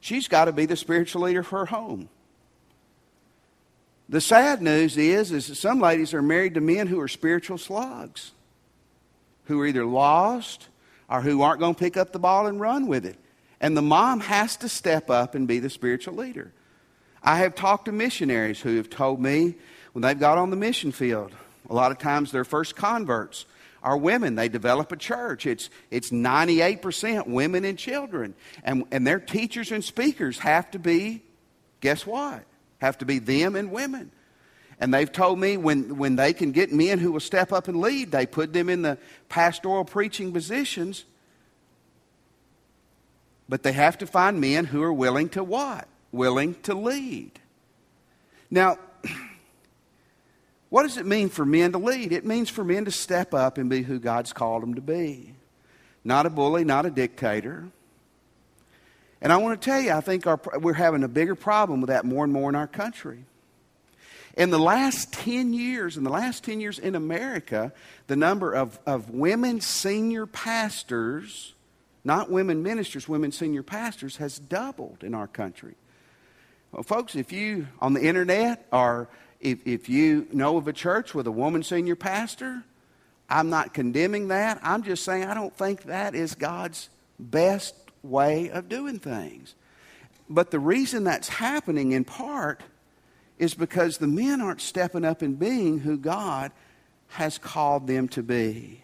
She's 0.00 0.26
got 0.26 0.46
to 0.46 0.52
be 0.52 0.64
the 0.64 0.76
spiritual 0.76 1.22
leader 1.22 1.42
for 1.42 1.58
her 1.58 1.66
home. 1.66 2.08
The 4.08 4.22
sad 4.22 4.62
news 4.62 4.96
is, 4.96 5.30
is 5.30 5.48
that 5.48 5.56
some 5.56 5.78
ladies 5.78 6.14
are 6.14 6.22
married 6.22 6.54
to 6.54 6.60
men 6.62 6.86
who 6.86 7.00
are 7.00 7.08
spiritual 7.08 7.58
slugs, 7.58 8.32
who 9.44 9.60
are 9.60 9.66
either 9.66 9.84
lost 9.84 10.68
or 11.10 11.20
who 11.20 11.42
aren't 11.42 11.60
going 11.60 11.74
to 11.74 11.78
pick 11.78 11.98
up 11.98 12.12
the 12.12 12.18
ball 12.18 12.46
and 12.46 12.58
run 12.58 12.86
with 12.86 13.04
it. 13.04 13.18
And 13.60 13.76
the 13.76 13.82
mom 13.82 14.20
has 14.20 14.56
to 14.58 14.70
step 14.70 15.10
up 15.10 15.34
and 15.34 15.46
be 15.46 15.58
the 15.58 15.68
spiritual 15.68 16.14
leader. 16.14 16.52
I 17.22 17.38
have 17.38 17.54
talked 17.54 17.86
to 17.86 17.92
missionaries 17.92 18.60
who 18.60 18.76
have 18.76 18.88
told 18.88 19.20
me 19.20 19.56
when 19.92 20.00
they've 20.00 20.18
got 20.18 20.38
on 20.38 20.48
the 20.48 20.56
mission 20.56 20.92
field, 20.92 21.32
a 21.68 21.74
lot 21.74 21.90
of 21.90 21.98
times 21.98 22.32
their 22.32 22.44
first 22.44 22.76
converts 22.76 23.46
are 23.82 23.96
women. 23.96 24.34
They 24.34 24.48
develop 24.48 24.92
a 24.92 24.96
church. 24.96 25.46
It's, 25.46 25.70
it's 25.90 26.10
98% 26.10 27.26
women 27.26 27.64
and 27.64 27.78
children. 27.78 28.34
And, 28.64 28.84
and 28.90 29.06
their 29.06 29.20
teachers 29.20 29.72
and 29.72 29.84
speakers 29.84 30.38
have 30.40 30.70
to 30.72 30.78
be, 30.78 31.22
guess 31.80 32.06
what? 32.06 32.44
Have 32.78 32.98
to 32.98 33.04
be 33.04 33.18
them 33.18 33.56
and 33.56 33.70
women. 33.70 34.10
And 34.78 34.92
they've 34.92 35.10
told 35.10 35.38
me 35.38 35.56
when, 35.56 35.96
when 35.96 36.16
they 36.16 36.32
can 36.32 36.52
get 36.52 36.72
men 36.72 36.98
who 36.98 37.12
will 37.12 37.20
step 37.20 37.52
up 37.52 37.68
and 37.68 37.80
lead, 37.80 38.10
they 38.10 38.26
put 38.26 38.52
them 38.52 38.68
in 38.68 38.82
the 38.82 38.98
pastoral 39.28 39.84
preaching 39.84 40.32
positions. 40.32 41.04
But 43.48 43.62
they 43.62 43.72
have 43.72 43.98
to 43.98 44.06
find 44.06 44.40
men 44.40 44.66
who 44.66 44.82
are 44.82 44.92
willing 44.92 45.28
to 45.30 45.44
what? 45.44 45.88
willing 46.16 46.54
to 46.62 46.74
lead. 46.74 47.32
Now, 48.50 48.78
what 50.76 50.82
does 50.82 50.98
it 50.98 51.06
mean 51.06 51.30
for 51.30 51.46
men 51.46 51.72
to 51.72 51.78
lead? 51.78 52.12
It 52.12 52.26
means 52.26 52.50
for 52.50 52.62
men 52.62 52.84
to 52.84 52.90
step 52.90 53.32
up 53.32 53.56
and 53.56 53.70
be 53.70 53.80
who 53.80 53.98
God's 53.98 54.34
called 54.34 54.62
them 54.62 54.74
to 54.74 54.82
be. 54.82 55.32
Not 56.04 56.26
a 56.26 56.28
bully, 56.28 56.64
not 56.64 56.84
a 56.84 56.90
dictator. 56.90 57.64
And 59.22 59.32
I 59.32 59.38
want 59.38 59.58
to 59.58 59.64
tell 59.64 59.80
you, 59.80 59.92
I 59.92 60.02
think 60.02 60.26
our, 60.26 60.38
we're 60.60 60.74
having 60.74 61.02
a 61.02 61.08
bigger 61.08 61.34
problem 61.34 61.80
with 61.80 61.88
that 61.88 62.04
more 62.04 62.24
and 62.24 62.30
more 62.30 62.50
in 62.50 62.54
our 62.54 62.66
country. 62.66 63.24
In 64.36 64.50
the 64.50 64.58
last 64.58 65.14
10 65.14 65.54
years, 65.54 65.96
in 65.96 66.04
the 66.04 66.10
last 66.10 66.44
10 66.44 66.60
years 66.60 66.78
in 66.78 66.94
America, 66.94 67.72
the 68.06 68.16
number 68.16 68.52
of, 68.52 68.78
of 68.84 69.08
women 69.08 69.62
senior 69.62 70.26
pastors, 70.26 71.54
not 72.04 72.30
women 72.30 72.62
ministers, 72.62 73.08
women 73.08 73.32
senior 73.32 73.62
pastors, 73.62 74.18
has 74.18 74.38
doubled 74.38 75.02
in 75.02 75.14
our 75.14 75.26
country. 75.26 75.74
Well, 76.70 76.82
folks, 76.82 77.16
if 77.16 77.32
you 77.32 77.68
on 77.80 77.94
the 77.94 78.02
internet 78.02 78.66
or 78.70 79.08
if, 79.40 79.66
if 79.66 79.88
you 79.88 80.26
know 80.32 80.56
of 80.56 80.68
a 80.68 80.72
church 80.72 81.14
with 81.14 81.26
a 81.26 81.32
woman 81.32 81.62
senior 81.62 81.96
pastor, 81.96 82.62
I'm 83.28 83.50
not 83.50 83.74
condemning 83.74 84.28
that. 84.28 84.60
I'm 84.62 84.82
just 84.82 85.04
saying 85.04 85.24
I 85.24 85.34
don't 85.34 85.56
think 85.56 85.84
that 85.84 86.14
is 86.14 86.34
God's 86.34 86.88
best 87.18 87.74
way 88.02 88.50
of 88.50 88.68
doing 88.68 88.98
things. 88.98 89.54
But 90.28 90.50
the 90.50 90.58
reason 90.58 91.04
that's 91.04 91.28
happening 91.28 91.92
in 91.92 92.04
part 92.04 92.62
is 93.38 93.54
because 93.54 93.98
the 93.98 94.06
men 94.06 94.40
aren't 94.40 94.60
stepping 94.60 95.04
up 95.04 95.22
and 95.22 95.38
being 95.38 95.78
who 95.80 95.96
God 95.96 96.52
has 97.08 97.38
called 97.38 97.86
them 97.86 98.08
to 98.08 98.22
be. 98.22 98.82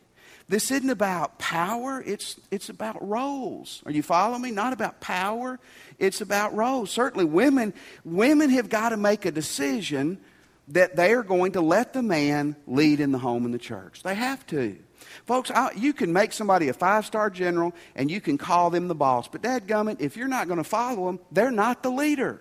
This 0.48 0.70
isn't 0.70 0.90
about 0.90 1.38
power, 1.38 2.02
it's, 2.04 2.38
it's 2.50 2.68
about 2.68 3.08
roles. 3.08 3.82
Are 3.86 3.92
you 3.92 4.02
following 4.02 4.42
me? 4.42 4.50
Not 4.50 4.72
about 4.72 5.00
power, 5.00 5.58
it's 5.98 6.20
about 6.20 6.54
roles. 6.54 6.90
Certainly, 6.90 7.24
women, 7.24 7.72
women 8.04 8.50
have 8.50 8.68
got 8.68 8.90
to 8.90 8.96
make 8.96 9.24
a 9.24 9.30
decision 9.30 10.18
that 10.68 10.96
they 10.96 11.12
are 11.12 11.22
going 11.22 11.52
to 11.52 11.60
let 11.60 11.92
the 11.92 12.02
man 12.02 12.56
lead 12.66 13.00
in 13.00 13.12
the 13.12 13.18
home 13.18 13.44
and 13.44 13.52
the 13.52 13.58
church. 13.58 14.02
They 14.02 14.14
have 14.14 14.46
to. 14.48 14.76
Folks, 15.26 15.50
I, 15.50 15.72
you 15.76 15.92
can 15.92 16.12
make 16.12 16.32
somebody 16.32 16.68
a 16.68 16.72
five 16.72 17.04
star 17.04 17.30
general 17.30 17.74
and 17.94 18.10
you 18.10 18.20
can 18.20 18.38
call 18.38 18.70
them 18.70 18.88
the 18.88 18.94
boss, 18.94 19.28
but 19.28 19.42
dadgummit, 19.42 20.00
if 20.00 20.16
you're 20.16 20.28
not 20.28 20.46
going 20.46 20.58
to 20.58 20.64
follow 20.64 21.06
them, 21.06 21.20
they're 21.30 21.50
not 21.50 21.82
the 21.82 21.90
leader. 21.90 22.40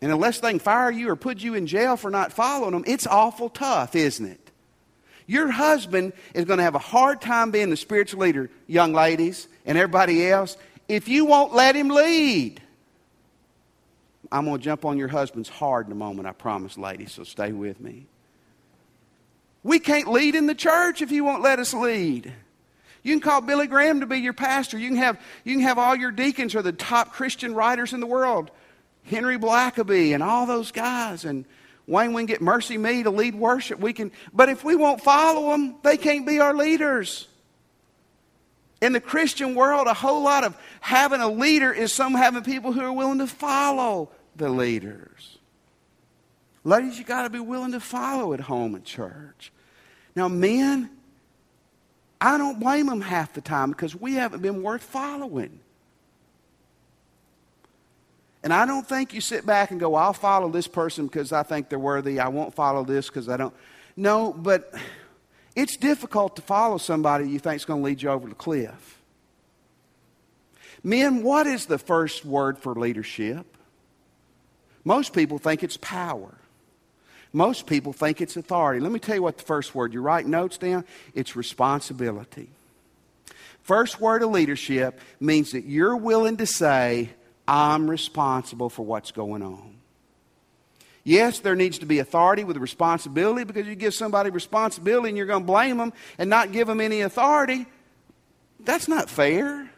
And 0.00 0.12
unless 0.12 0.40
they 0.40 0.50
can 0.50 0.58
fire 0.58 0.90
you 0.90 1.08
or 1.10 1.16
put 1.16 1.38
you 1.38 1.54
in 1.54 1.66
jail 1.66 1.96
for 1.96 2.10
not 2.10 2.32
following 2.32 2.72
them, 2.72 2.84
it's 2.86 3.06
awful 3.06 3.48
tough, 3.48 3.96
isn't 3.96 4.26
it? 4.26 4.50
Your 5.26 5.50
husband 5.50 6.12
is 6.34 6.44
going 6.44 6.58
to 6.58 6.64
have 6.64 6.74
a 6.74 6.80
hard 6.80 7.20
time 7.20 7.50
being 7.50 7.70
the 7.70 7.76
spiritual 7.76 8.20
leader, 8.20 8.50
young 8.66 8.92
ladies 8.92 9.48
and 9.66 9.76
everybody 9.76 10.28
else, 10.28 10.56
if 10.88 11.08
you 11.08 11.26
won't 11.26 11.52
let 11.52 11.74
him 11.74 11.88
lead. 11.88 12.62
I'm 14.30 14.44
going 14.44 14.58
to 14.58 14.64
jump 14.64 14.84
on 14.84 14.98
your 14.98 15.08
husbands 15.08 15.48
hard 15.48 15.86
in 15.86 15.92
a 15.92 15.96
moment, 15.96 16.28
I 16.28 16.32
promise, 16.32 16.76
ladies, 16.76 17.12
so 17.12 17.24
stay 17.24 17.52
with 17.52 17.80
me. 17.80 18.06
We 19.62 19.78
can't 19.78 20.08
lead 20.08 20.34
in 20.34 20.46
the 20.46 20.54
church 20.54 21.02
if 21.02 21.10
you 21.10 21.24
won't 21.24 21.42
let 21.42 21.58
us 21.58 21.74
lead. 21.74 22.32
You 23.02 23.14
can 23.14 23.20
call 23.20 23.40
Billy 23.40 23.66
Graham 23.66 24.00
to 24.00 24.06
be 24.06 24.18
your 24.18 24.32
pastor. 24.32 24.78
You 24.78 24.88
can 24.88 24.96
have, 24.98 25.20
you 25.44 25.54
can 25.54 25.62
have 25.62 25.78
all 25.78 25.96
your 25.96 26.10
deacons 26.10 26.54
are 26.54 26.62
the 26.62 26.72
top 26.72 27.12
Christian 27.12 27.54
writers 27.54 27.92
in 27.92 28.00
the 28.00 28.06
world. 28.06 28.50
Henry 29.04 29.38
Blackaby 29.38 30.14
and 30.14 30.22
all 30.22 30.46
those 30.46 30.72
guys. 30.72 31.24
And 31.24 31.44
Wayne, 31.86 32.12
we 32.12 32.26
get 32.26 32.40
MercyMe 32.40 33.04
to 33.04 33.10
lead 33.10 33.34
worship. 33.34 33.80
We 33.80 33.92
can, 33.92 34.12
but 34.32 34.48
if 34.48 34.62
we 34.62 34.76
won't 34.76 35.00
follow 35.00 35.52
them, 35.52 35.76
they 35.82 35.96
can't 35.96 36.26
be 36.26 36.40
our 36.40 36.54
leaders. 36.54 37.26
In 38.80 38.92
the 38.92 39.00
Christian 39.00 39.54
world, 39.54 39.86
a 39.86 39.94
whole 39.94 40.22
lot 40.22 40.44
of 40.44 40.56
having 40.80 41.20
a 41.20 41.28
leader 41.28 41.72
is 41.72 41.92
some 41.92 42.14
having 42.14 42.44
people 42.44 42.72
who 42.72 42.80
are 42.80 42.92
willing 42.92 43.18
to 43.18 43.26
follow 43.26 44.10
the 44.38 44.48
leaders. 44.48 45.38
Ladies, 46.64 46.98
you 46.98 47.04
got 47.04 47.22
to 47.22 47.30
be 47.30 47.40
willing 47.40 47.72
to 47.72 47.80
follow 47.80 48.32
at 48.32 48.40
home 48.40 48.74
at 48.74 48.84
church. 48.84 49.52
Now, 50.14 50.28
men, 50.28 50.90
I 52.20 52.38
don't 52.38 52.58
blame 52.58 52.86
them 52.86 53.00
half 53.00 53.32
the 53.32 53.40
time 53.40 53.70
because 53.70 53.94
we 53.94 54.14
haven't 54.14 54.40
been 54.40 54.62
worth 54.62 54.82
following. 54.82 55.60
And 58.42 58.52
I 58.52 58.66
don't 58.66 58.86
think 58.86 59.12
you 59.12 59.20
sit 59.20 59.44
back 59.44 59.70
and 59.70 59.80
go, 59.80 59.94
I'll 59.94 60.12
follow 60.12 60.48
this 60.48 60.66
person 60.66 61.06
because 61.06 61.32
I 61.32 61.42
think 61.42 61.68
they're 61.68 61.78
worthy. 61.78 62.20
I 62.20 62.28
won't 62.28 62.54
follow 62.54 62.84
this 62.84 63.08
because 63.08 63.28
I 63.28 63.36
don't. 63.36 63.54
No, 63.96 64.32
but 64.32 64.72
it's 65.56 65.76
difficult 65.76 66.36
to 66.36 66.42
follow 66.42 66.78
somebody 66.78 67.28
you 67.28 67.40
think 67.40 67.56
is 67.56 67.64
going 67.64 67.80
to 67.80 67.84
lead 67.84 68.02
you 68.02 68.10
over 68.10 68.28
the 68.28 68.34
cliff. 68.34 69.00
Men, 70.84 71.22
what 71.22 71.46
is 71.46 71.66
the 71.66 71.78
first 71.78 72.24
word 72.24 72.58
for 72.58 72.74
leadership? 72.74 73.57
Most 74.84 75.12
people 75.12 75.38
think 75.38 75.62
it's 75.62 75.76
power. 75.76 76.34
Most 77.32 77.66
people 77.66 77.92
think 77.92 78.20
it's 78.20 78.36
authority. 78.36 78.80
Let 78.80 78.92
me 78.92 78.98
tell 78.98 79.14
you 79.14 79.22
what 79.22 79.38
the 79.38 79.44
first 79.44 79.74
word, 79.74 79.92
you 79.92 80.00
write 80.00 80.26
notes 80.26 80.58
down, 80.58 80.84
it's 81.14 81.36
responsibility. 81.36 82.48
First 83.62 84.00
word 84.00 84.22
of 84.22 84.30
leadership 84.30 84.98
means 85.20 85.52
that 85.52 85.64
you're 85.64 85.96
willing 85.96 86.38
to 86.38 86.46
say, 86.46 87.10
I'm 87.46 87.90
responsible 87.90 88.70
for 88.70 88.84
what's 88.84 89.10
going 89.10 89.42
on. 89.42 89.74
Yes, 91.04 91.40
there 91.40 91.54
needs 91.54 91.78
to 91.78 91.86
be 91.86 91.98
authority 92.00 92.44
with 92.44 92.58
responsibility 92.58 93.44
because 93.44 93.66
you 93.66 93.74
give 93.74 93.94
somebody 93.94 94.30
responsibility 94.30 95.08
and 95.08 95.16
you're 95.16 95.26
going 95.26 95.42
to 95.42 95.46
blame 95.46 95.78
them 95.78 95.92
and 96.18 96.28
not 96.28 96.52
give 96.52 96.66
them 96.66 96.80
any 96.80 97.00
authority. 97.02 97.66
That's 98.60 98.88
not 98.88 99.08
fair. 99.08 99.70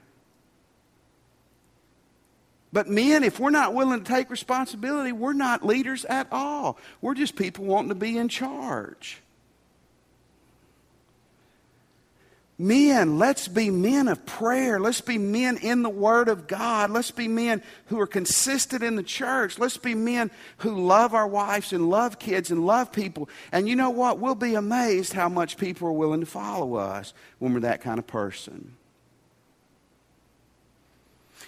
But 2.73 2.89
men, 2.89 3.25
if 3.25 3.41
we're 3.41 3.51
not 3.51 3.75
willing 3.75 4.03
to 4.03 4.13
take 4.13 4.31
responsibility, 4.31 5.13
we're 5.13 5.33
not 5.33 5.67
leaders 5.67 6.05
at 6.05 6.29
all. 6.31 6.79
We're 7.01 7.15
just 7.15 7.35
people 7.35 7.65
wanting 7.65 7.89
to 7.89 7.97
be 7.97 8.17
in 8.17 8.29
charge. 8.29 9.21
Men, 12.61 13.19
let's 13.19 13.49
be 13.49 13.71
men 13.71 14.07
of 14.07 14.27
prayer. 14.27 14.79
Let's 14.79 15.01
be 15.01 15.17
men 15.17 15.57
in 15.57 15.83
the 15.83 15.89
Word 15.89 16.29
of 16.29 16.47
God. 16.47 16.91
Let's 16.91 17.11
be 17.11 17.27
men 17.27 17.63
who 17.87 17.99
are 17.99 18.07
consistent 18.07 18.83
in 18.83 18.97
the 18.97 19.03
church. 19.03 19.59
Let's 19.59 19.79
be 19.79 19.95
men 19.95 20.31
who 20.59 20.79
love 20.79 21.15
our 21.15 21.27
wives 21.27 21.73
and 21.73 21.89
love 21.89 22.19
kids 22.19 22.51
and 22.51 22.67
love 22.67 22.93
people. 22.93 23.31
And 23.51 23.67
you 23.67 23.77
know 23.77 23.89
what? 23.89 24.19
We'll 24.19 24.35
be 24.35 24.57
amazed 24.57 25.15
how 25.15 25.31
much 25.31 25.57
people 25.57 25.89
are 25.89 25.93
willing 25.93 26.21
to 26.21 26.27
follow 26.27 26.75
us 26.75 27.15
when 27.39 27.55
we're 27.55 27.61
that 27.61 27.81
kind 27.81 27.99
of 27.99 28.07
person. 28.07 28.77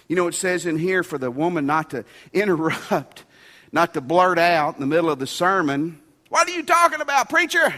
You 0.07 0.15
know, 0.15 0.27
it 0.27 0.35
says 0.35 0.65
in 0.65 0.77
here 0.77 1.03
for 1.03 1.17
the 1.17 1.31
woman 1.31 1.65
not 1.65 1.91
to 1.91 2.05
interrupt, 2.33 3.23
not 3.71 3.93
to 3.93 4.01
blurt 4.01 4.37
out 4.37 4.75
in 4.75 4.81
the 4.81 4.87
middle 4.87 5.09
of 5.09 5.19
the 5.19 5.27
sermon, 5.27 5.99
What 6.29 6.47
are 6.47 6.51
you 6.51 6.63
talking 6.63 7.01
about, 7.01 7.29
preacher? 7.29 7.73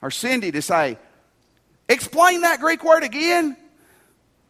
Or 0.00 0.10
Cindy 0.10 0.52
to 0.52 0.62
say, 0.62 0.98
Explain 1.88 2.42
that 2.42 2.60
Greek 2.60 2.84
word 2.84 3.02
again. 3.02 3.56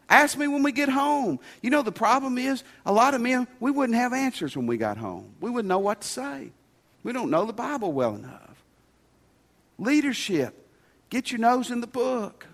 Ask 0.08 0.38
me 0.38 0.48
when 0.48 0.62
we 0.62 0.72
get 0.72 0.88
home. 0.88 1.38
You 1.62 1.70
know, 1.70 1.82
the 1.82 1.92
problem 1.92 2.38
is 2.38 2.64
a 2.86 2.92
lot 2.92 3.14
of 3.14 3.20
men, 3.20 3.46
we 3.60 3.70
wouldn't 3.70 3.98
have 3.98 4.12
answers 4.12 4.56
when 4.56 4.66
we 4.66 4.78
got 4.78 4.96
home. 4.96 5.34
We 5.40 5.50
wouldn't 5.50 5.68
know 5.68 5.78
what 5.78 6.00
to 6.00 6.08
say. 6.08 6.50
We 7.02 7.12
don't 7.12 7.30
know 7.30 7.44
the 7.44 7.52
Bible 7.52 7.92
well 7.92 8.14
enough. 8.14 8.62
Leadership. 9.78 10.66
Get 11.10 11.30
your 11.30 11.40
nose 11.40 11.70
in 11.70 11.80
the 11.80 11.86
book. 11.86 12.46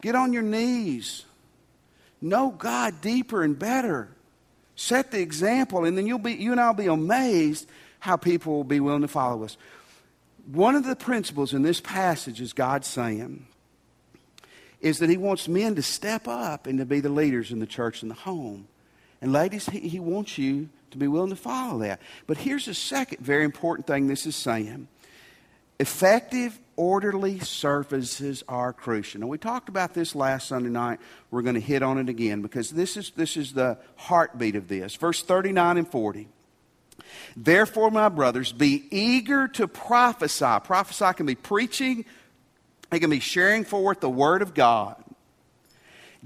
Get 0.00 0.14
on 0.14 0.32
your 0.32 0.42
knees. 0.42 1.24
Know 2.22 2.50
God 2.50 3.00
deeper 3.00 3.42
and 3.42 3.58
better. 3.58 4.08
Set 4.76 5.10
the 5.10 5.20
example, 5.20 5.84
and 5.84 5.98
then 5.98 6.06
you'll 6.06 6.18
be, 6.18 6.32
you 6.32 6.52
and 6.52 6.60
I'll 6.60 6.72
be 6.72 6.86
amazed 6.86 7.68
how 7.98 8.16
people 8.16 8.54
will 8.54 8.64
be 8.64 8.80
willing 8.80 9.02
to 9.02 9.08
follow 9.08 9.44
us. 9.44 9.56
One 10.46 10.74
of 10.74 10.84
the 10.84 10.96
principles 10.96 11.52
in 11.52 11.62
this 11.62 11.80
passage 11.80 12.40
is 12.40 12.52
God 12.52 12.84
saying, 12.84 13.46
is 14.80 14.98
that 14.98 15.10
he 15.10 15.16
wants 15.16 15.46
men 15.46 15.76
to 15.76 15.82
step 15.82 16.26
up 16.26 16.66
and 16.66 16.78
to 16.78 16.84
be 16.84 17.00
the 17.00 17.08
leaders 17.08 17.52
in 17.52 17.60
the 17.60 17.66
church 17.66 18.02
and 18.02 18.10
the 18.10 18.16
home. 18.16 18.66
And 19.20 19.32
ladies, 19.32 19.68
he, 19.68 19.80
he 19.80 20.00
wants 20.00 20.36
you 20.38 20.68
to 20.90 20.98
be 20.98 21.06
willing 21.06 21.30
to 21.30 21.36
follow 21.36 21.78
that. 21.80 22.00
But 22.26 22.38
here's 22.38 22.66
a 22.66 22.74
second 22.74 23.20
very 23.20 23.44
important 23.44 23.86
thing 23.86 24.06
this 24.06 24.26
is 24.26 24.36
saying 24.36 24.88
effective, 25.78 26.58
orderly 26.76 27.38
services 27.40 28.42
are 28.48 28.72
crucial. 28.72 29.20
Now, 29.20 29.26
we 29.26 29.38
talked 29.38 29.68
about 29.68 29.94
this 29.94 30.14
last 30.14 30.48
Sunday 30.48 30.70
night. 30.70 31.00
We're 31.30 31.42
going 31.42 31.54
to 31.54 31.60
hit 31.60 31.82
on 31.82 31.98
it 31.98 32.08
again 32.08 32.42
because 32.42 32.70
this 32.70 32.96
is, 32.96 33.10
this 33.16 33.36
is 33.36 33.52
the 33.52 33.78
heartbeat 33.96 34.56
of 34.56 34.68
this. 34.68 34.94
Verse 34.96 35.22
39 35.22 35.78
and 35.78 35.88
40. 35.88 36.28
Therefore, 37.36 37.90
my 37.90 38.08
brothers, 38.08 38.52
be 38.52 38.86
eager 38.90 39.48
to 39.48 39.68
prophesy. 39.68 40.58
Prophesy 40.64 41.12
can 41.14 41.26
be 41.26 41.34
preaching, 41.34 42.04
they 42.90 42.98
can 42.98 43.10
be 43.10 43.20
sharing 43.20 43.64
forth 43.64 44.00
the 44.00 44.10
Word 44.10 44.42
of 44.42 44.54
God. 44.54 45.02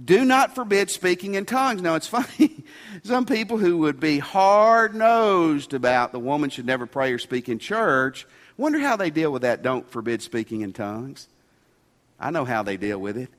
Do 0.03 0.25
not 0.25 0.55
forbid 0.55 0.91
speaking 0.91 1.35
in 1.35 1.47
tongues. 1.47 1.81
Now, 1.81 1.95
it's 1.95 2.07
funny. 2.07 2.65
Some 3.03 3.25
people 3.25 3.57
who 3.57 3.79
would 3.79 3.99
be 3.99 4.19
hard 4.19 4.95
nosed 4.95 5.73
about 5.73 6.13
the 6.13 6.19
woman 6.19 6.51
should 6.51 6.67
never 6.67 6.87
pray 6.87 7.13
or 7.13 7.19
speak 7.19 7.49
in 7.49 7.59
church 7.59 8.27
wonder 8.57 8.79
how 8.79 8.97
they 8.97 9.11
deal 9.11 9.33
with 9.33 9.43
that 9.43 9.63
don't 9.63 9.89
forbid 9.91 10.23
speaking 10.23 10.63
in 10.63 10.73
tongues. 10.73 11.29
I 12.19 12.31
know 12.31 12.45
how 12.45 12.63
they 12.63 12.77
deal 12.77 12.99
with 12.99 13.17
it. 13.17 13.31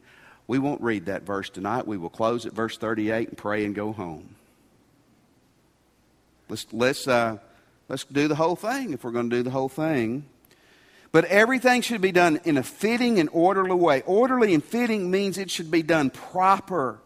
We 0.48 0.60
won't 0.60 0.82
read 0.82 1.08
that 1.08 1.24
verse 1.24 1.50
tonight. 1.50 1.88
We 1.88 1.98
will 1.98 2.10
close 2.10 2.46
at 2.46 2.54
verse 2.54 2.78
38 2.78 3.30
and 3.30 3.38
pray 3.38 3.66
and 3.66 3.76
go 3.76 3.92
home. 3.92 4.36
Let's, 6.50 6.66
let's, 6.72 7.08
uh, 7.08 7.38
let's 7.90 8.06
do 8.06 8.28
the 8.28 8.36
whole 8.36 8.56
thing 8.56 8.94
if 8.94 9.04
we're 9.04 9.12
going 9.12 9.30
to 9.30 9.36
do 9.36 9.44
the 9.44 9.52
whole 9.52 9.68
thing. 9.68 10.26
But 11.12 11.26
everything 11.26 11.82
should 11.82 12.02
be 12.02 12.12
done 12.12 12.40
in 12.46 12.58
a 12.58 12.64
fitting 12.64 13.20
and 13.20 13.30
orderly 13.34 13.76
way. 13.76 14.04
Orderly 14.06 14.54
and 14.54 14.64
fitting 14.64 15.12
means 15.12 15.38
it 15.38 15.52
should 15.52 15.72
be 15.72 15.82
done 15.82 16.10
proper. 16.10 17.00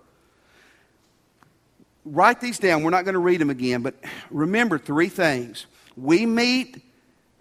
Write 2.06 2.42
these 2.42 2.60
down. 2.60 2.84
We're 2.84 2.90
not 2.92 3.06
going 3.06 3.14
to 3.14 3.20
read 3.20 3.42
them 3.42 3.50
again, 3.50 3.82
but 3.82 3.96
remember 4.30 4.78
three 4.78 5.10
things. 5.10 5.66
We 5.96 6.26
meet 6.26 6.82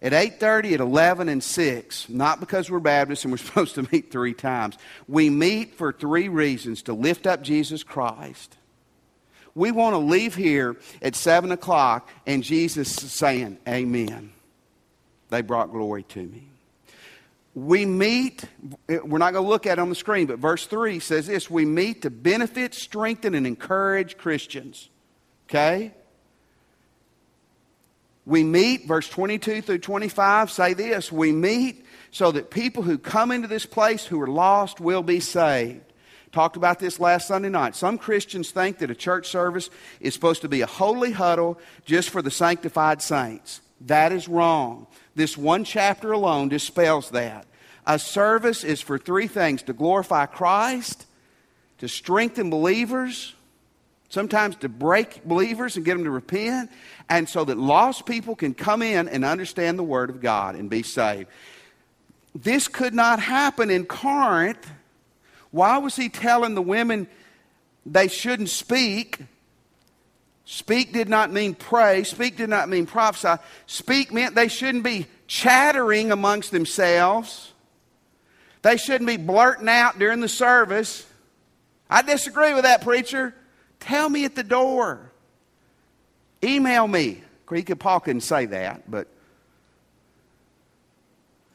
at 0.03 0.13
8:30 0.13 0.75
at 0.75 0.81
11 0.81 1.29
and 1.29 1.43
6 1.43 2.09
not 2.09 2.41
because 2.41 2.71
we're 2.71 2.81
baptists 2.81 3.25
and 3.25 3.33
we're 3.33 3.39
supposed 3.47 3.75
to 3.75 3.87
meet 3.93 4.11
three 4.11 4.35
times 4.35 4.77
we 5.09 5.31
meet 5.31 5.75
for 5.75 5.93
three 5.93 6.29
reasons 6.29 6.83
to 6.83 6.93
lift 6.93 7.27
up 7.27 7.43
jesus 7.43 7.83
christ 7.83 8.57
we 9.55 9.73
want 9.73 9.95
to 9.95 9.99
leave 9.99 10.35
here 10.35 10.77
at 11.03 11.15
7 11.15 11.53
o'clock 11.53 12.09
and 12.27 12.43
jesus 12.43 12.91
saying 12.95 13.59
amen 13.69 14.33
they 15.29 15.43
brought 15.43 15.71
glory 15.71 16.03
to 16.05 16.23
me 16.23 16.51
we 17.55 17.85
meet, 17.85 18.45
we're 18.89 19.19
not 19.19 19.33
going 19.33 19.45
to 19.45 19.49
look 19.49 19.67
at 19.67 19.79
it 19.79 19.79
on 19.81 19.89
the 19.89 19.95
screen, 19.97 20.27
but 20.27 20.39
verse 20.39 20.67
3 20.67 21.01
says 21.01 21.27
this 21.27 21.51
we 21.51 21.65
meet 21.65 22.03
to 22.03 22.11
benefit, 22.11 22.75
strengthen, 22.75 23.35
and 23.35 23.47
encourage 23.47 24.17
Christians. 24.17 24.89
Okay? 25.49 25.93
We 28.27 28.45
meet, 28.45 28.87
verse 28.87 29.09
22 29.09 29.63
through 29.63 29.79
25 29.79 30.51
say 30.51 30.75
this 30.75 31.11
we 31.11 31.33
meet 31.33 31.85
so 32.11 32.33
that 32.33 32.51
people 32.51 32.83
who 32.83 32.99
come 32.99 33.31
into 33.31 33.49
this 33.49 33.67
place 33.67 34.05
who 34.05 34.21
are 34.21 34.27
lost 34.27 34.81
will 34.81 35.03
be 35.03 35.21
saved. 35.21 35.83
Talked 36.33 36.57
about 36.57 36.79
this 36.79 37.01
last 37.01 37.27
Sunday 37.27 37.49
night. 37.49 37.75
Some 37.75 37.99
Christians 37.99 38.53
think 38.53 38.79
that 38.79 38.91
a 38.91 38.95
church 38.95 39.27
service 39.29 39.69
is 40.01 40.15
supposed 40.15 40.43
to 40.43 40.49
be 40.49 40.61
a 40.61 40.67
holy 40.67 41.11
huddle 41.11 41.59
just 41.85 42.11
for 42.11 42.23
the 42.23 42.31
sanctified 42.31 43.03
saints. 43.03 43.61
That 43.81 44.13
is 44.13 44.29
wrong. 44.29 44.87
This 45.17 45.37
one 45.37 45.65
chapter 45.65 46.13
alone 46.13 46.49
dispels 46.49 47.11
that. 47.11 47.47
A 47.87 47.99
service 47.99 48.63
is 48.63 48.81
for 48.81 48.99
three 48.99 49.27
things 49.27 49.63
to 49.65 49.73
glorify 49.73 50.27
Christ, 50.27 51.07
to 51.79 51.89
strengthen 51.89 52.51
believers, 52.51 53.35
sometimes 54.11 54.57
to 54.57 54.69
break 54.69 55.25
believers 55.25 55.77
and 55.77 55.85
get 55.85 55.95
them 55.95 56.05
to 56.05 56.11
repent, 56.11 56.71
and 57.09 57.27
so 57.29 57.45
that 57.45 57.57
lost 57.57 58.05
people 58.05 58.37
can 58.37 58.53
come 58.53 58.83
in 58.83 59.09
and 59.09 59.25
understand 59.25 59.79
the 59.79 59.83
Word 59.83 60.11
of 60.11 60.21
God 60.21 60.57
and 60.57 60.69
be 60.69 60.83
saved. 60.83 61.29
This 62.35 62.69
could 62.69 62.93
not 62.93 63.21
happen 63.21 63.71
in 63.71 63.87
Corinth. 63.87 64.71
Why 65.51 65.79
was 65.79 65.97
he 65.97 66.09
telling 66.09 66.55
the 66.55 66.63
women 66.63 67.09
they 67.87 68.09
shouldn't 68.09 68.51
speak? 68.51 69.19
Speak 70.45 70.93
did 70.93 71.09
not 71.09 71.33
mean 71.33 71.55
pray. 71.55 72.05
Speak 72.05 72.37
did 72.37 72.51
not 72.51 72.69
mean 72.69 72.87
prophesy. 72.87 73.41
Speak 73.67 74.13
meant 74.13 74.35
they 74.35 74.49
shouldn't 74.49 74.85
be 74.85 75.07
chattering 75.27 76.11
amongst 76.11 76.51
themselves. 76.51 77.53
They 78.63 78.77
shouldn't 78.77 79.07
be 79.07 79.17
blurting 79.17 79.69
out 79.69 79.99
during 79.99 80.21
the 80.21 80.29
service. 80.29 81.07
I 81.89 82.03
disagree 82.03 82.53
with 82.53 82.65
that, 82.65 82.83
preacher. 82.83 83.35
Tell 83.81 84.09
me 84.09 84.25
at 84.25 84.35
the 84.35 84.43
door. 84.43 85.11
Email 86.43 86.87
me. 86.87 87.23
He 87.53 87.63
Paul 87.65 87.99
couldn't 88.01 88.21
say 88.21 88.47
that, 88.47 88.89
but 88.89 89.09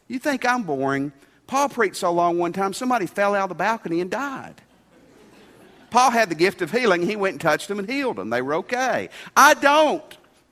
you 0.09 0.19
think 0.19 0.45
I'm 0.45 0.63
boring. 0.63 1.13
Paul 1.47 1.69
preached 1.69 1.95
so 1.95 2.11
long 2.11 2.37
one 2.37 2.51
time, 2.51 2.73
somebody 2.73 3.05
fell 3.05 3.33
out 3.33 3.43
of 3.43 3.49
the 3.49 3.55
balcony 3.55 4.01
and 4.01 4.11
died. 4.11 4.61
Paul 5.89 6.11
had 6.11 6.29
the 6.29 6.35
gift 6.35 6.61
of 6.61 6.71
healing. 6.71 7.01
He 7.01 7.15
went 7.15 7.35
and 7.35 7.41
touched 7.41 7.69
them 7.69 7.79
and 7.79 7.89
healed 7.89 8.17
them. 8.17 8.29
They 8.29 8.41
were 8.41 8.55
okay. 8.55 9.09
I 9.37 9.53
don't. 9.53 10.03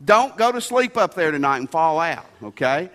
Don't 0.03 0.37
go 0.37 0.51
to 0.51 0.61
sleep 0.61 0.95
up 0.95 1.13
there 1.15 1.31
tonight 1.31 1.57
and 1.57 1.69
fall 1.69 1.99
out, 1.99 2.25
okay? 2.41 2.89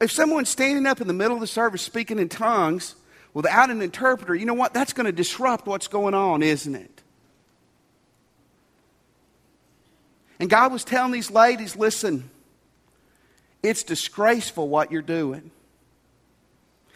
If 0.00 0.10
someone's 0.12 0.48
standing 0.48 0.86
up 0.86 1.00
in 1.00 1.08
the 1.08 1.12
middle 1.12 1.34
of 1.34 1.40
the 1.40 1.46
service 1.46 1.82
speaking 1.82 2.18
in 2.18 2.28
tongues 2.28 2.94
without 3.38 3.70
an 3.70 3.80
interpreter, 3.80 4.34
you 4.34 4.44
know 4.44 4.54
what? 4.54 4.74
That's 4.74 4.92
going 4.92 5.06
to 5.06 5.12
disrupt 5.12 5.64
what's 5.64 5.86
going 5.86 6.12
on, 6.12 6.42
isn't 6.42 6.74
it? 6.74 7.02
And 10.40 10.50
God 10.50 10.72
was 10.72 10.82
telling 10.82 11.12
these 11.12 11.30
ladies 11.30 11.76
listen, 11.76 12.30
it's 13.62 13.84
disgraceful 13.84 14.68
what 14.68 14.90
you're 14.90 15.02
doing. 15.02 15.52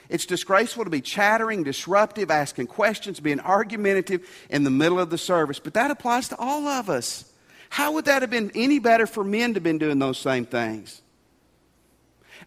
It's 0.09 0.26
disgraceful 0.26 0.83
to 0.83 0.90
be 0.90 1.00
chattering, 1.00 1.62
disruptive, 1.62 2.28
asking 2.28 2.66
questions, 2.66 3.20
being 3.20 3.38
argumentative 3.38 4.28
in 4.50 4.64
the 4.64 4.70
middle 4.70 4.98
of 4.98 5.11
the 5.11 5.18
service. 5.18 5.61
But 5.61 5.74
that 5.74 5.92
applies 5.92 6.28
to 6.31 6.37
all 6.40 6.66
of 6.66 6.90
us. 6.90 7.24
How 7.70 7.92
would 7.92 8.07
that 8.07 8.20
have 8.20 8.33
been 8.33 8.50
any 8.57 8.81
better 8.81 9.07
for 9.07 9.22
men 9.22 9.50
to 9.50 9.59
have 9.59 9.62
been 9.62 9.78
doing 9.78 10.00
those 10.00 10.18
same 10.18 10.44
things? 10.44 11.02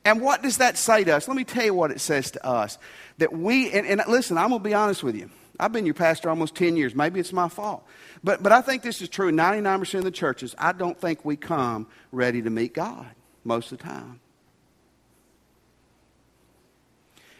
And 0.03 0.21
what 0.21 0.41
does 0.41 0.57
that 0.57 0.77
say 0.77 1.03
to 1.03 1.15
us? 1.15 1.27
Let 1.27 1.37
me 1.37 1.43
tell 1.43 1.65
you 1.65 1.73
what 1.73 1.91
it 1.91 1.99
says 1.99 2.31
to 2.31 2.45
us. 2.45 2.77
That 3.17 3.33
we, 3.33 3.71
and, 3.71 3.87
and 3.87 4.01
listen, 4.07 4.37
I'm 4.37 4.49
going 4.49 4.61
to 4.61 4.69
be 4.69 4.73
honest 4.73 5.03
with 5.03 5.15
you. 5.15 5.29
I've 5.59 5.71
been 5.71 5.85
your 5.85 5.93
pastor 5.95 6.29
almost 6.29 6.55
10 6.55 6.75
years. 6.75 6.95
Maybe 6.95 7.19
it's 7.19 7.31
my 7.31 7.47
fault. 7.47 7.85
But, 8.23 8.43
but 8.43 8.51
I 8.51 8.61
think 8.61 8.83
this 8.83 9.01
is 9.01 9.09
true. 9.09 9.31
99% 9.31 9.93
of 9.95 10.03
the 10.03 10.11
churches, 10.11 10.53
I 10.57 10.73
don't 10.73 10.99
think 10.99 11.23
we 11.23 11.37
come 11.37 11.87
ready 12.11 12.41
to 12.41 12.49
meet 12.49 12.73
God 12.73 13.07
most 13.43 13.71
of 13.71 13.77
the 13.77 13.83
time. 13.83 14.19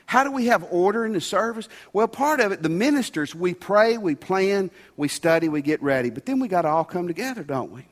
How 0.06 0.24
do 0.24 0.32
we 0.32 0.46
have 0.48 0.64
order 0.70 1.06
in 1.06 1.14
the 1.14 1.22
service? 1.22 1.68
Well, 1.92 2.08
part 2.08 2.40
of 2.40 2.52
it, 2.52 2.62
the 2.62 2.70
ministers, 2.70 3.34
we 3.34 3.54
pray, 3.54 3.98
we 3.98 4.16
plan, 4.16 4.70
we 4.98 5.08
study, 5.08 5.50
we 5.50 5.62
get 5.62 5.82
ready. 5.82 6.12
But 6.12 6.26
then 6.26 6.40
we 6.40 6.48
got 6.48 6.62
to 6.62 6.70
all 6.70 6.86
come 6.86 7.08
together, 7.08 7.44
don't 7.44 7.72
we? 7.72 7.88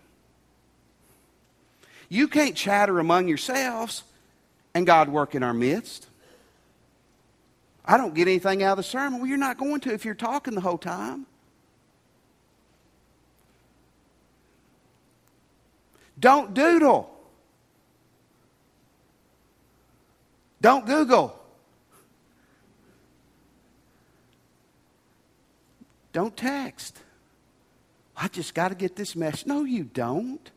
You 2.10 2.28
can't 2.28 2.56
chatter 2.56 3.00
among 3.00 3.28
yourselves 3.28 4.04
and 4.74 4.86
God 4.86 5.10
work 5.10 5.36
in 5.36 5.44
our 5.44 5.54
midst. 5.54 6.08
I 7.86 7.98
don't 7.98 8.14
get 8.14 8.28
anything 8.28 8.64
out 8.64 8.72
of 8.72 8.78
the 8.78 8.84
sermon. 8.84 9.20
Well, 9.20 9.28
you're 9.28 9.38
not 9.38 9.58
going 9.58 9.82
to 9.82 9.94
if 9.94 10.06
you're 10.06 10.16
talking 10.16 10.56
the 10.56 10.62
whole 10.62 10.78
time. 10.78 11.26
Don't 16.20 16.54
doodle. 16.54 17.10
Don't 20.62 20.86
Google. 20.86 21.38
Don't 26.14 26.38
text. 26.38 26.98
I 28.16 28.30
just 28.30 28.54
got 28.54 28.70
to 28.70 28.76
get 28.76 28.96
this 28.96 29.16
message. 29.16 29.46
No, 29.46 29.66
you 29.66 29.84
don't. 29.84 30.53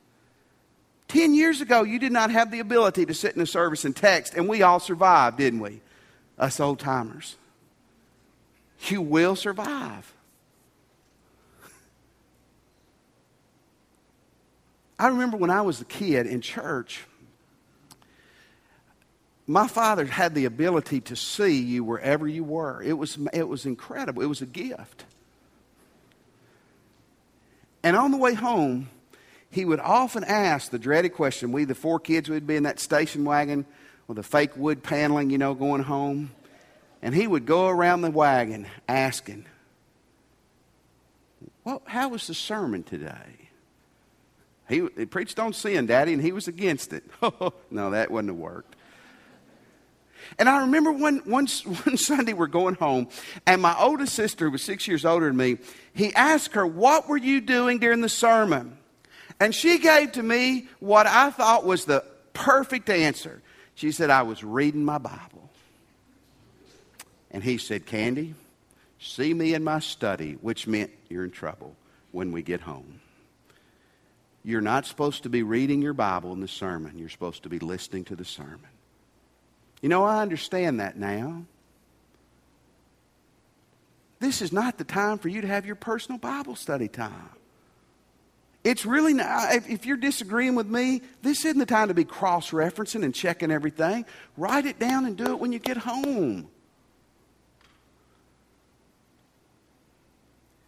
Ten 1.08 1.34
years 1.34 1.60
ago, 1.60 1.82
you 1.82 1.98
did 1.98 2.12
not 2.12 2.30
have 2.30 2.50
the 2.50 2.60
ability 2.60 3.06
to 3.06 3.14
sit 3.14 3.36
in 3.36 3.42
a 3.42 3.46
service 3.46 3.84
and 3.84 3.94
text, 3.94 4.34
and 4.34 4.48
we 4.48 4.62
all 4.62 4.80
survived, 4.80 5.38
didn't 5.38 5.60
we? 5.60 5.80
Us 6.38 6.58
old 6.60 6.78
timers. 6.78 7.36
You 8.88 9.00
will 9.00 9.36
survive. 9.36 10.12
I 14.98 15.08
remember 15.08 15.36
when 15.36 15.50
I 15.50 15.62
was 15.62 15.80
a 15.80 15.84
kid 15.84 16.26
in 16.26 16.40
church, 16.40 17.04
my 19.46 19.68
father 19.68 20.04
had 20.06 20.34
the 20.34 20.46
ability 20.46 21.02
to 21.02 21.16
see 21.16 21.60
you 21.60 21.84
wherever 21.84 22.26
you 22.26 22.42
were. 22.42 22.82
It 22.82 22.94
was, 22.94 23.18
it 23.32 23.46
was 23.46 23.66
incredible. 23.66 24.22
It 24.22 24.26
was 24.26 24.42
a 24.42 24.46
gift. 24.46 25.04
And 27.82 27.96
on 27.96 28.10
the 28.10 28.16
way 28.16 28.34
home, 28.34 28.88
he 29.56 29.64
would 29.64 29.80
often 29.80 30.22
ask 30.22 30.70
the 30.70 30.78
dreaded 30.78 31.14
question. 31.14 31.50
We, 31.50 31.64
the 31.64 31.74
four 31.74 31.98
kids, 31.98 32.28
would 32.28 32.46
be 32.46 32.56
in 32.56 32.64
that 32.64 32.78
station 32.78 33.24
wagon 33.24 33.64
with 34.06 34.18
the 34.18 34.22
fake 34.22 34.54
wood 34.54 34.82
paneling, 34.82 35.30
you 35.30 35.38
know, 35.38 35.54
going 35.54 35.82
home. 35.82 36.30
And 37.00 37.14
he 37.14 37.26
would 37.26 37.46
go 37.46 37.66
around 37.68 38.02
the 38.02 38.10
wagon 38.10 38.66
asking, 38.86 39.46
Well, 41.64 41.80
how 41.86 42.10
was 42.10 42.26
the 42.26 42.34
sermon 42.34 42.82
today? 42.82 43.48
He, 44.68 44.86
he 44.94 45.06
preached 45.06 45.38
on 45.38 45.54
sin, 45.54 45.86
Daddy, 45.86 46.12
and 46.12 46.20
he 46.20 46.32
was 46.32 46.48
against 46.48 46.92
it. 46.92 47.04
no, 47.70 47.90
that 47.92 48.10
wouldn't 48.10 48.28
have 48.28 48.38
worked. 48.38 48.76
And 50.38 50.50
I 50.50 50.60
remember 50.60 50.92
one, 50.92 51.22
one, 51.24 51.46
one 51.84 51.96
Sunday 51.96 52.34
we're 52.34 52.46
going 52.46 52.74
home, 52.74 53.08
and 53.46 53.62
my 53.62 53.74
oldest 53.78 54.12
sister 54.12 54.50
was 54.50 54.60
six 54.60 54.86
years 54.86 55.06
older 55.06 55.28
than 55.28 55.36
me. 55.38 55.56
He 55.94 56.14
asked 56.14 56.52
her, 56.52 56.66
What 56.66 57.08
were 57.08 57.16
you 57.16 57.40
doing 57.40 57.78
during 57.78 58.02
the 58.02 58.10
sermon? 58.10 58.76
And 59.38 59.54
she 59.54 59.78
gave 59.78 60.12
to 60.12 60.22
me 60.22 60.68
what 60.80 61.06
I 61.06 61.30
thought 61.30 61.64
was 61.64 61.84
the 61.84 62.04
perfect 62.32 62.88
answer. 62.88 63.42
She 63.74 63.92
said, 63.92 64.10
I 64.10 64.22
was 64.22 64.42
reading 64.42 64.84
my 64.84 64.98
Bible. 64.98 65.50
And 67.30 67.44
he 67.44 67.58
said, 67.58 67.84
Candy, 67.84 68.34
see 68.98 69.34
me 69.34 69.52
in 69.52 69.62
my 69.62 69.80
study, 69.80 70.38
which 70.40 70.66
meant 70.66 70.90
you're 71.08 71.24
in 71.24 71.30
trouble 71.30 71.76
when 72.12 72.32
we 72.32 72.42
get 72.42 72.62
home. 72.62 73.00
You're 74.42 74.62
not 74.62 74.86
supposed 74.86 75.24
to 75.24 75.28
be 75.28 75.42
reading 75.42 75.82
your 75.82 75.92
Bible 75.92 76.32
in 76.32 76.40
the 76.40 76.48
sermon, 76.48 76.98
you're 76.98 77.08
supposed 77.08 77.42
to 77.42 77.48
be 77.48 77.58
listening 77.58 78.04
to 78.04 78.16
the 78.16 78.24
sermon. 78.24 78.60
You 79.82 79.88
know, 79.88 80.04
I 80.04 80.22
understand 80.22 80.80
that 80.80 80.96
now. 80.96 81.42
This 84.18 84.40
is 84.40 84.52
not 84.52 84.78
the 84.78 84.84
time 84.84 85.18
for 85.18 85.28
you 85.28 85.42
to 85.42 85.46
have 85.46 85.66
your 85.66 85.74
personal 85.74 86.18
Bible 86.18 86.56
study 86.56 86.88
time. 86.88 87.28
It's 88.66 88.84
really 88.84 89.14
not, 89.14 89.54
if 89.54 89.86
you're 89.86 89.96
disagreeing 89.96 90.56
with 90.56 90.66
me, 90.66 91.02
this 91.22 91.44
isn't 91.44 91.60
the 91.60 91.66
time 91.66 91.86
to 91.86 91.94
be 91.94 92.02
cross 92.02 92.50
referencing 92.50 93.04
and 93.04 93.14
checking 93.14 93.52
everything. 93.52 94.04
Write 94.36 94.66
it 94.66 94.80
down 94.80 95.06
and 95.06 95.16
do 95.16 95.26
it 95.26 95.38
when 95.38 95.52
you 95.52 95.60
get 95.60 95.76
home. 95.76 96.48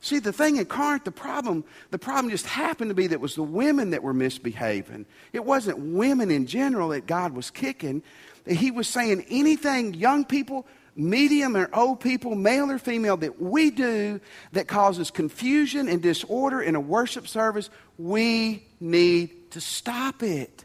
See, 0.00 0.20
the 0.20 0.32
thing 0.32 0.58
in 0.58 0.66
Corinth, 0.66 1.02
the 1.02 1.10
problem, 1.10 1.64
the 1.90 1.98
problem 1.98 2.30
just 2.30 2.46
happened 2.46 2.90
to 2.90 2.94
be 2.94 3.08
that 3.08 3.18
was 3.20 3.34
the 3.34 3.42
women 3.42 3.90
that 3.90 4.04
were 4.04 4.14
misbehaving. 4.14 5.04
It 5.32 5.44
wasn't 5.44 5.80
women 5.80 6.30
in 6.30 6.46
general 6.46 6.90
that 6.90 7.06
God 7.06 7.32
was 7.32 7.50
kicking 7.50 8.04
he 8.48 8.70
was 8.70 8.88
saying 8.88 9.24
anything 9.28 9.94
young 9.94 10.24
people, 10.24 10.66
medium 10.98 11.56
or 11.56 11.70
old 11.72 12.00
people, 12.00 12.34
male 12.34 12.70
or 12.70 12.78
female, 12.78 13.16
that 13.18 13.40
we 13.40 13.70
do 13.70 14.20
that 14.52 14.68
causes 14.68 15.10
confusion 15.10 15.88
and 15.88 16.02
disorder 16.02 16.60
in 16.60 16.74
a 16.74 16.80
worship 16.80 17.28
service, 17.28 17.70
we 17.96 18.66
need 18.80 19.50
to 19.52 19.60
stop 19.60 20.22
it. 20.22 20.64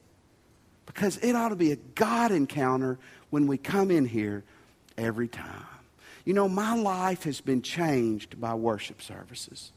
Because 0.85 1.17
it 1.17 1.35
ought 1.35 1.49
to 1.49 1.55
be 1.55 1.71
a 1.71 1.75
God 1.75 2.31
encounter 2.31 2.99
when 3.29 3.47
we 3.47 3.57
come 3.57 3.89
in 3.89 4.05
here 4.05 4.43
every 4.97 5.27
time. 5.27 5.65
You 6.25 6.33
know, 6.33 6.49
my 6.49 6.75
life 6.75 7.23
has 7.23 7.41
been 7.41 7.61
changed 7.61 8.39
by 8.39 8.53
worship 8.53 9.01
services. 9.01 9.71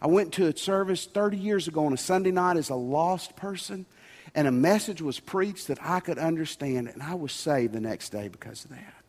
I 0.00 0.06
went 0.06 0.32
to 0.34 0.46
a 0.46 0.56
service 0.56 1.06
30 1.06 1.36
years 1.36 1.68
ago 1.68 1.86
on 1.86 1.92
a 1.92 1.98
Sunday 1.98 2.32
night 2.32 2.56
as 2.56 2.70
a 2.70 2.74
lost 2.74 3.36
person 3.36 3.86
and 4.34 4.48
a 4.48 4.52
message 4.52 5.02
was 5.02 5.20
preached 5.20 5.68
that 5.68 5.78
I 5.82 6.00
could 6.00 6.18
understand, 6.18 6.88
and 6.88 7.02
I 7.02 7.14
was 7.14 7.32
saved 7.32 7.74
the 7.74 7.80
next 7.80 8.10
day 8.10 8.28
because 8.28 8.64
of 8.64 8.70
that. 8.70 9.01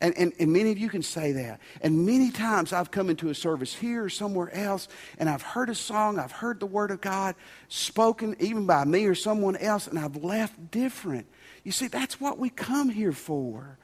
And, 0.00 0.16
and, 0.16 0.32
and 0.38 0.52
many 0.52 0.70
of 0.70 0.78
you 0.78 0.88
can 0.88 1.02
say 1.02 1.32
that. 1.32 1.60
And 1.80 2.06
many 2.06 2.30
times 2.30 2.72
I've 2.72 2.90
come 2.90 3.10
into 3.10 3.30
a 3.30 3.34
service 3.34 3.74
here 3.74 4.04
or 4.04 4.08
somewhere 4.08 4.54
else, 4.54 4.88
and 5.18 5.28
I've 5.28 5.42
heard 5.42 5.70
a 5.70 5.74
song, 5.74 6.18
I've 6.18 6.32
heard 6.32 6.60
the 6.60 6.66
Word 6.66 6.90
of 6.90 7.00
God 7.00 7.34
spoken 7.68 8.36
even 8.40 8.66
by 8.66 8.84
me 8.84 9.06
or 9.06 9.14
someone 9.14 9.56
else, 9.56 9.86
and 9.86 9.98
I've 9.98 10.22
left 10.22 10.70
different. 10.70 11.26
You 11.64 11.72
see, 11.72 11.88
that's 11.88 12.20
what 12.20 12.38
we 12.38 12.50
come 12.50 12.88
here 12.88 13.12
for. 13.12 13.78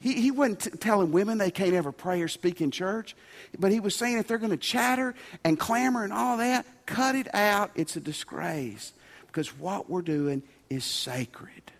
He, 0.00 0.20
he 0.20 0.30
wasn't 0.30 0.60
t- 0.60 0.70
telling 0.70 1.12
women 1.12 1.38
they 1.38 1.50
can't 1.50 1.72
ever 1.72 1.90
pray 1.90 2.20
or 2.20 2.28
speak 2.28 2.60
in 2.60 2.70
church, 2.70 3.16
but 3.58 3.72
he 3.72 3.80
was 3.80 3.96
saying 3.96 4.18
if 4.18 4.26
they're 4.26 4.36
going 4.36 4.50
to 4.50 4.56
chatter 4.58 5.14
and 5.44 5.58
clamor 5.58 6.04
and 6.04 6.12
all 6.12 6.36
that, 6.36 6.66
cut 6.84 7.14
it 7.14 7.34
out. 7.34 7.70
It's 7.74 7.96
a 7.96 8.00
disgrace 8.00 8.92
because 9.26 9.58
what 9.58 9.88
we're 9.88 10.02
doing 10.02 10.42
is 10.68 10.84
sacred. 10.84 11.72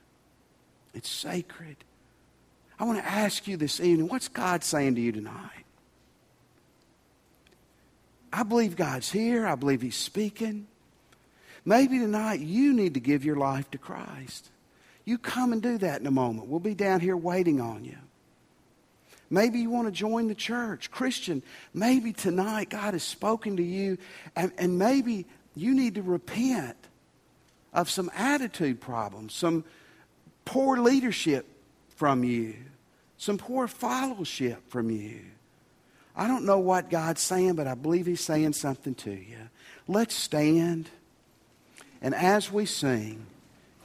It's 0.95 1.11
sacred. 1.11 1.77
I 2.79 2.85
want 2.85 2.99
to 2.99 3.07
ask 3.07 3.47
you 3.47 3.57
this 3.57 3.81
evening 3.81 4.09
what's 4.09 4.29
God 4.29 4.65
saying 4.65 4.97
to 4.97 5.01
you 5.01 5.13
tonight? 5.13 5.65
I 8.33 8.43
believe 8.43 8.77
God's 8.77 9.11
here. 9.11 9.47
I 9.47 9.55
believe 9.55 9.81
He's 9.81 9.97
speaking. 9.97 10.67
Maybe 11.65 11.99
tonight 11.99 12.41
you 12.41 12.73
need 12.73 12.95
to 12.95 13.01
give 13.01 13.25
your 13.25 13.37
life 13.37 13.71
to 13.71 13.79
Christ. 13.79 14.51
You 15.05 15.19
come 15.19 15.53
and 15.53 15.63
do 15.63 15.79
that 15.79 16.01
in 16.01 16.07
a 16.07 16.11
moment. 16.11 16.49
We'll 16.49 16.61
be 16.61 16.75
down 16.75 17.01
here 17.01 17.17
waiting 17.17 17.61
on 17.61 17.85
you. 17.85 17.97
Maybe 19.31 19.61
you 19.61 19.71
want 19.71 19.87
to 19.87 19.93
join 19.93 20.29
the 20.29 20.35
church. 20.35 20.91
Christian, 20.91 21.43
maybe 21.73 22.13
tonight 22.13 22.71
God 22.71 22.95
has 22.95 23.03
spoken 23.03 23.57
to 23.57 23.63
you, 23.63 23.99
and, 24.37 24.53
and 24.59 24.79
maybe 24.79 25.27
you 25.55 25.75
need 25.75 25.95
to 25.95 26.03
repent 26.03 26.77
of 27.73 27.89
some 27.89 28.11
attitude 28.15 28.81
problems, 28.81 29.35
some 29.35 29.65
poor 30.45 30.79
leadership 30.79 31.47
from 31.97 32.25
you, 32.25 32.55
some 33.17 33.39
poor 33.39 33.69
fellowship 33.69 34.69
from 34.71 34.91
you. 34.91 35.21
I 36.17 36.29
don't 36.29 36.45
know 36.45 36.59
what 36.59 36.91
God's 36.91 37.21
saying, 37.21 37.55
but 37.55 37.67
I 37.67 37.75
believe 37.75 38.07
He's 38.07 38.21
saying 38.21 38.53
something 38.53 38.95
to 38.97 39.11
you. 39.11 39.37
Let's 39.89 40.15
stand. 40.15 40.89
And 42.01 42.15
as 42.15 42.53
we 42.53 42.67
sing, 42.67 43.27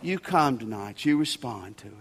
you 0.02 0.20
come 0.20 0.58
tonight, 0.58 1.06
you 1.06 1.18
respond 1.18 1.78
to 1.78 1.88
it. 1.88 1.94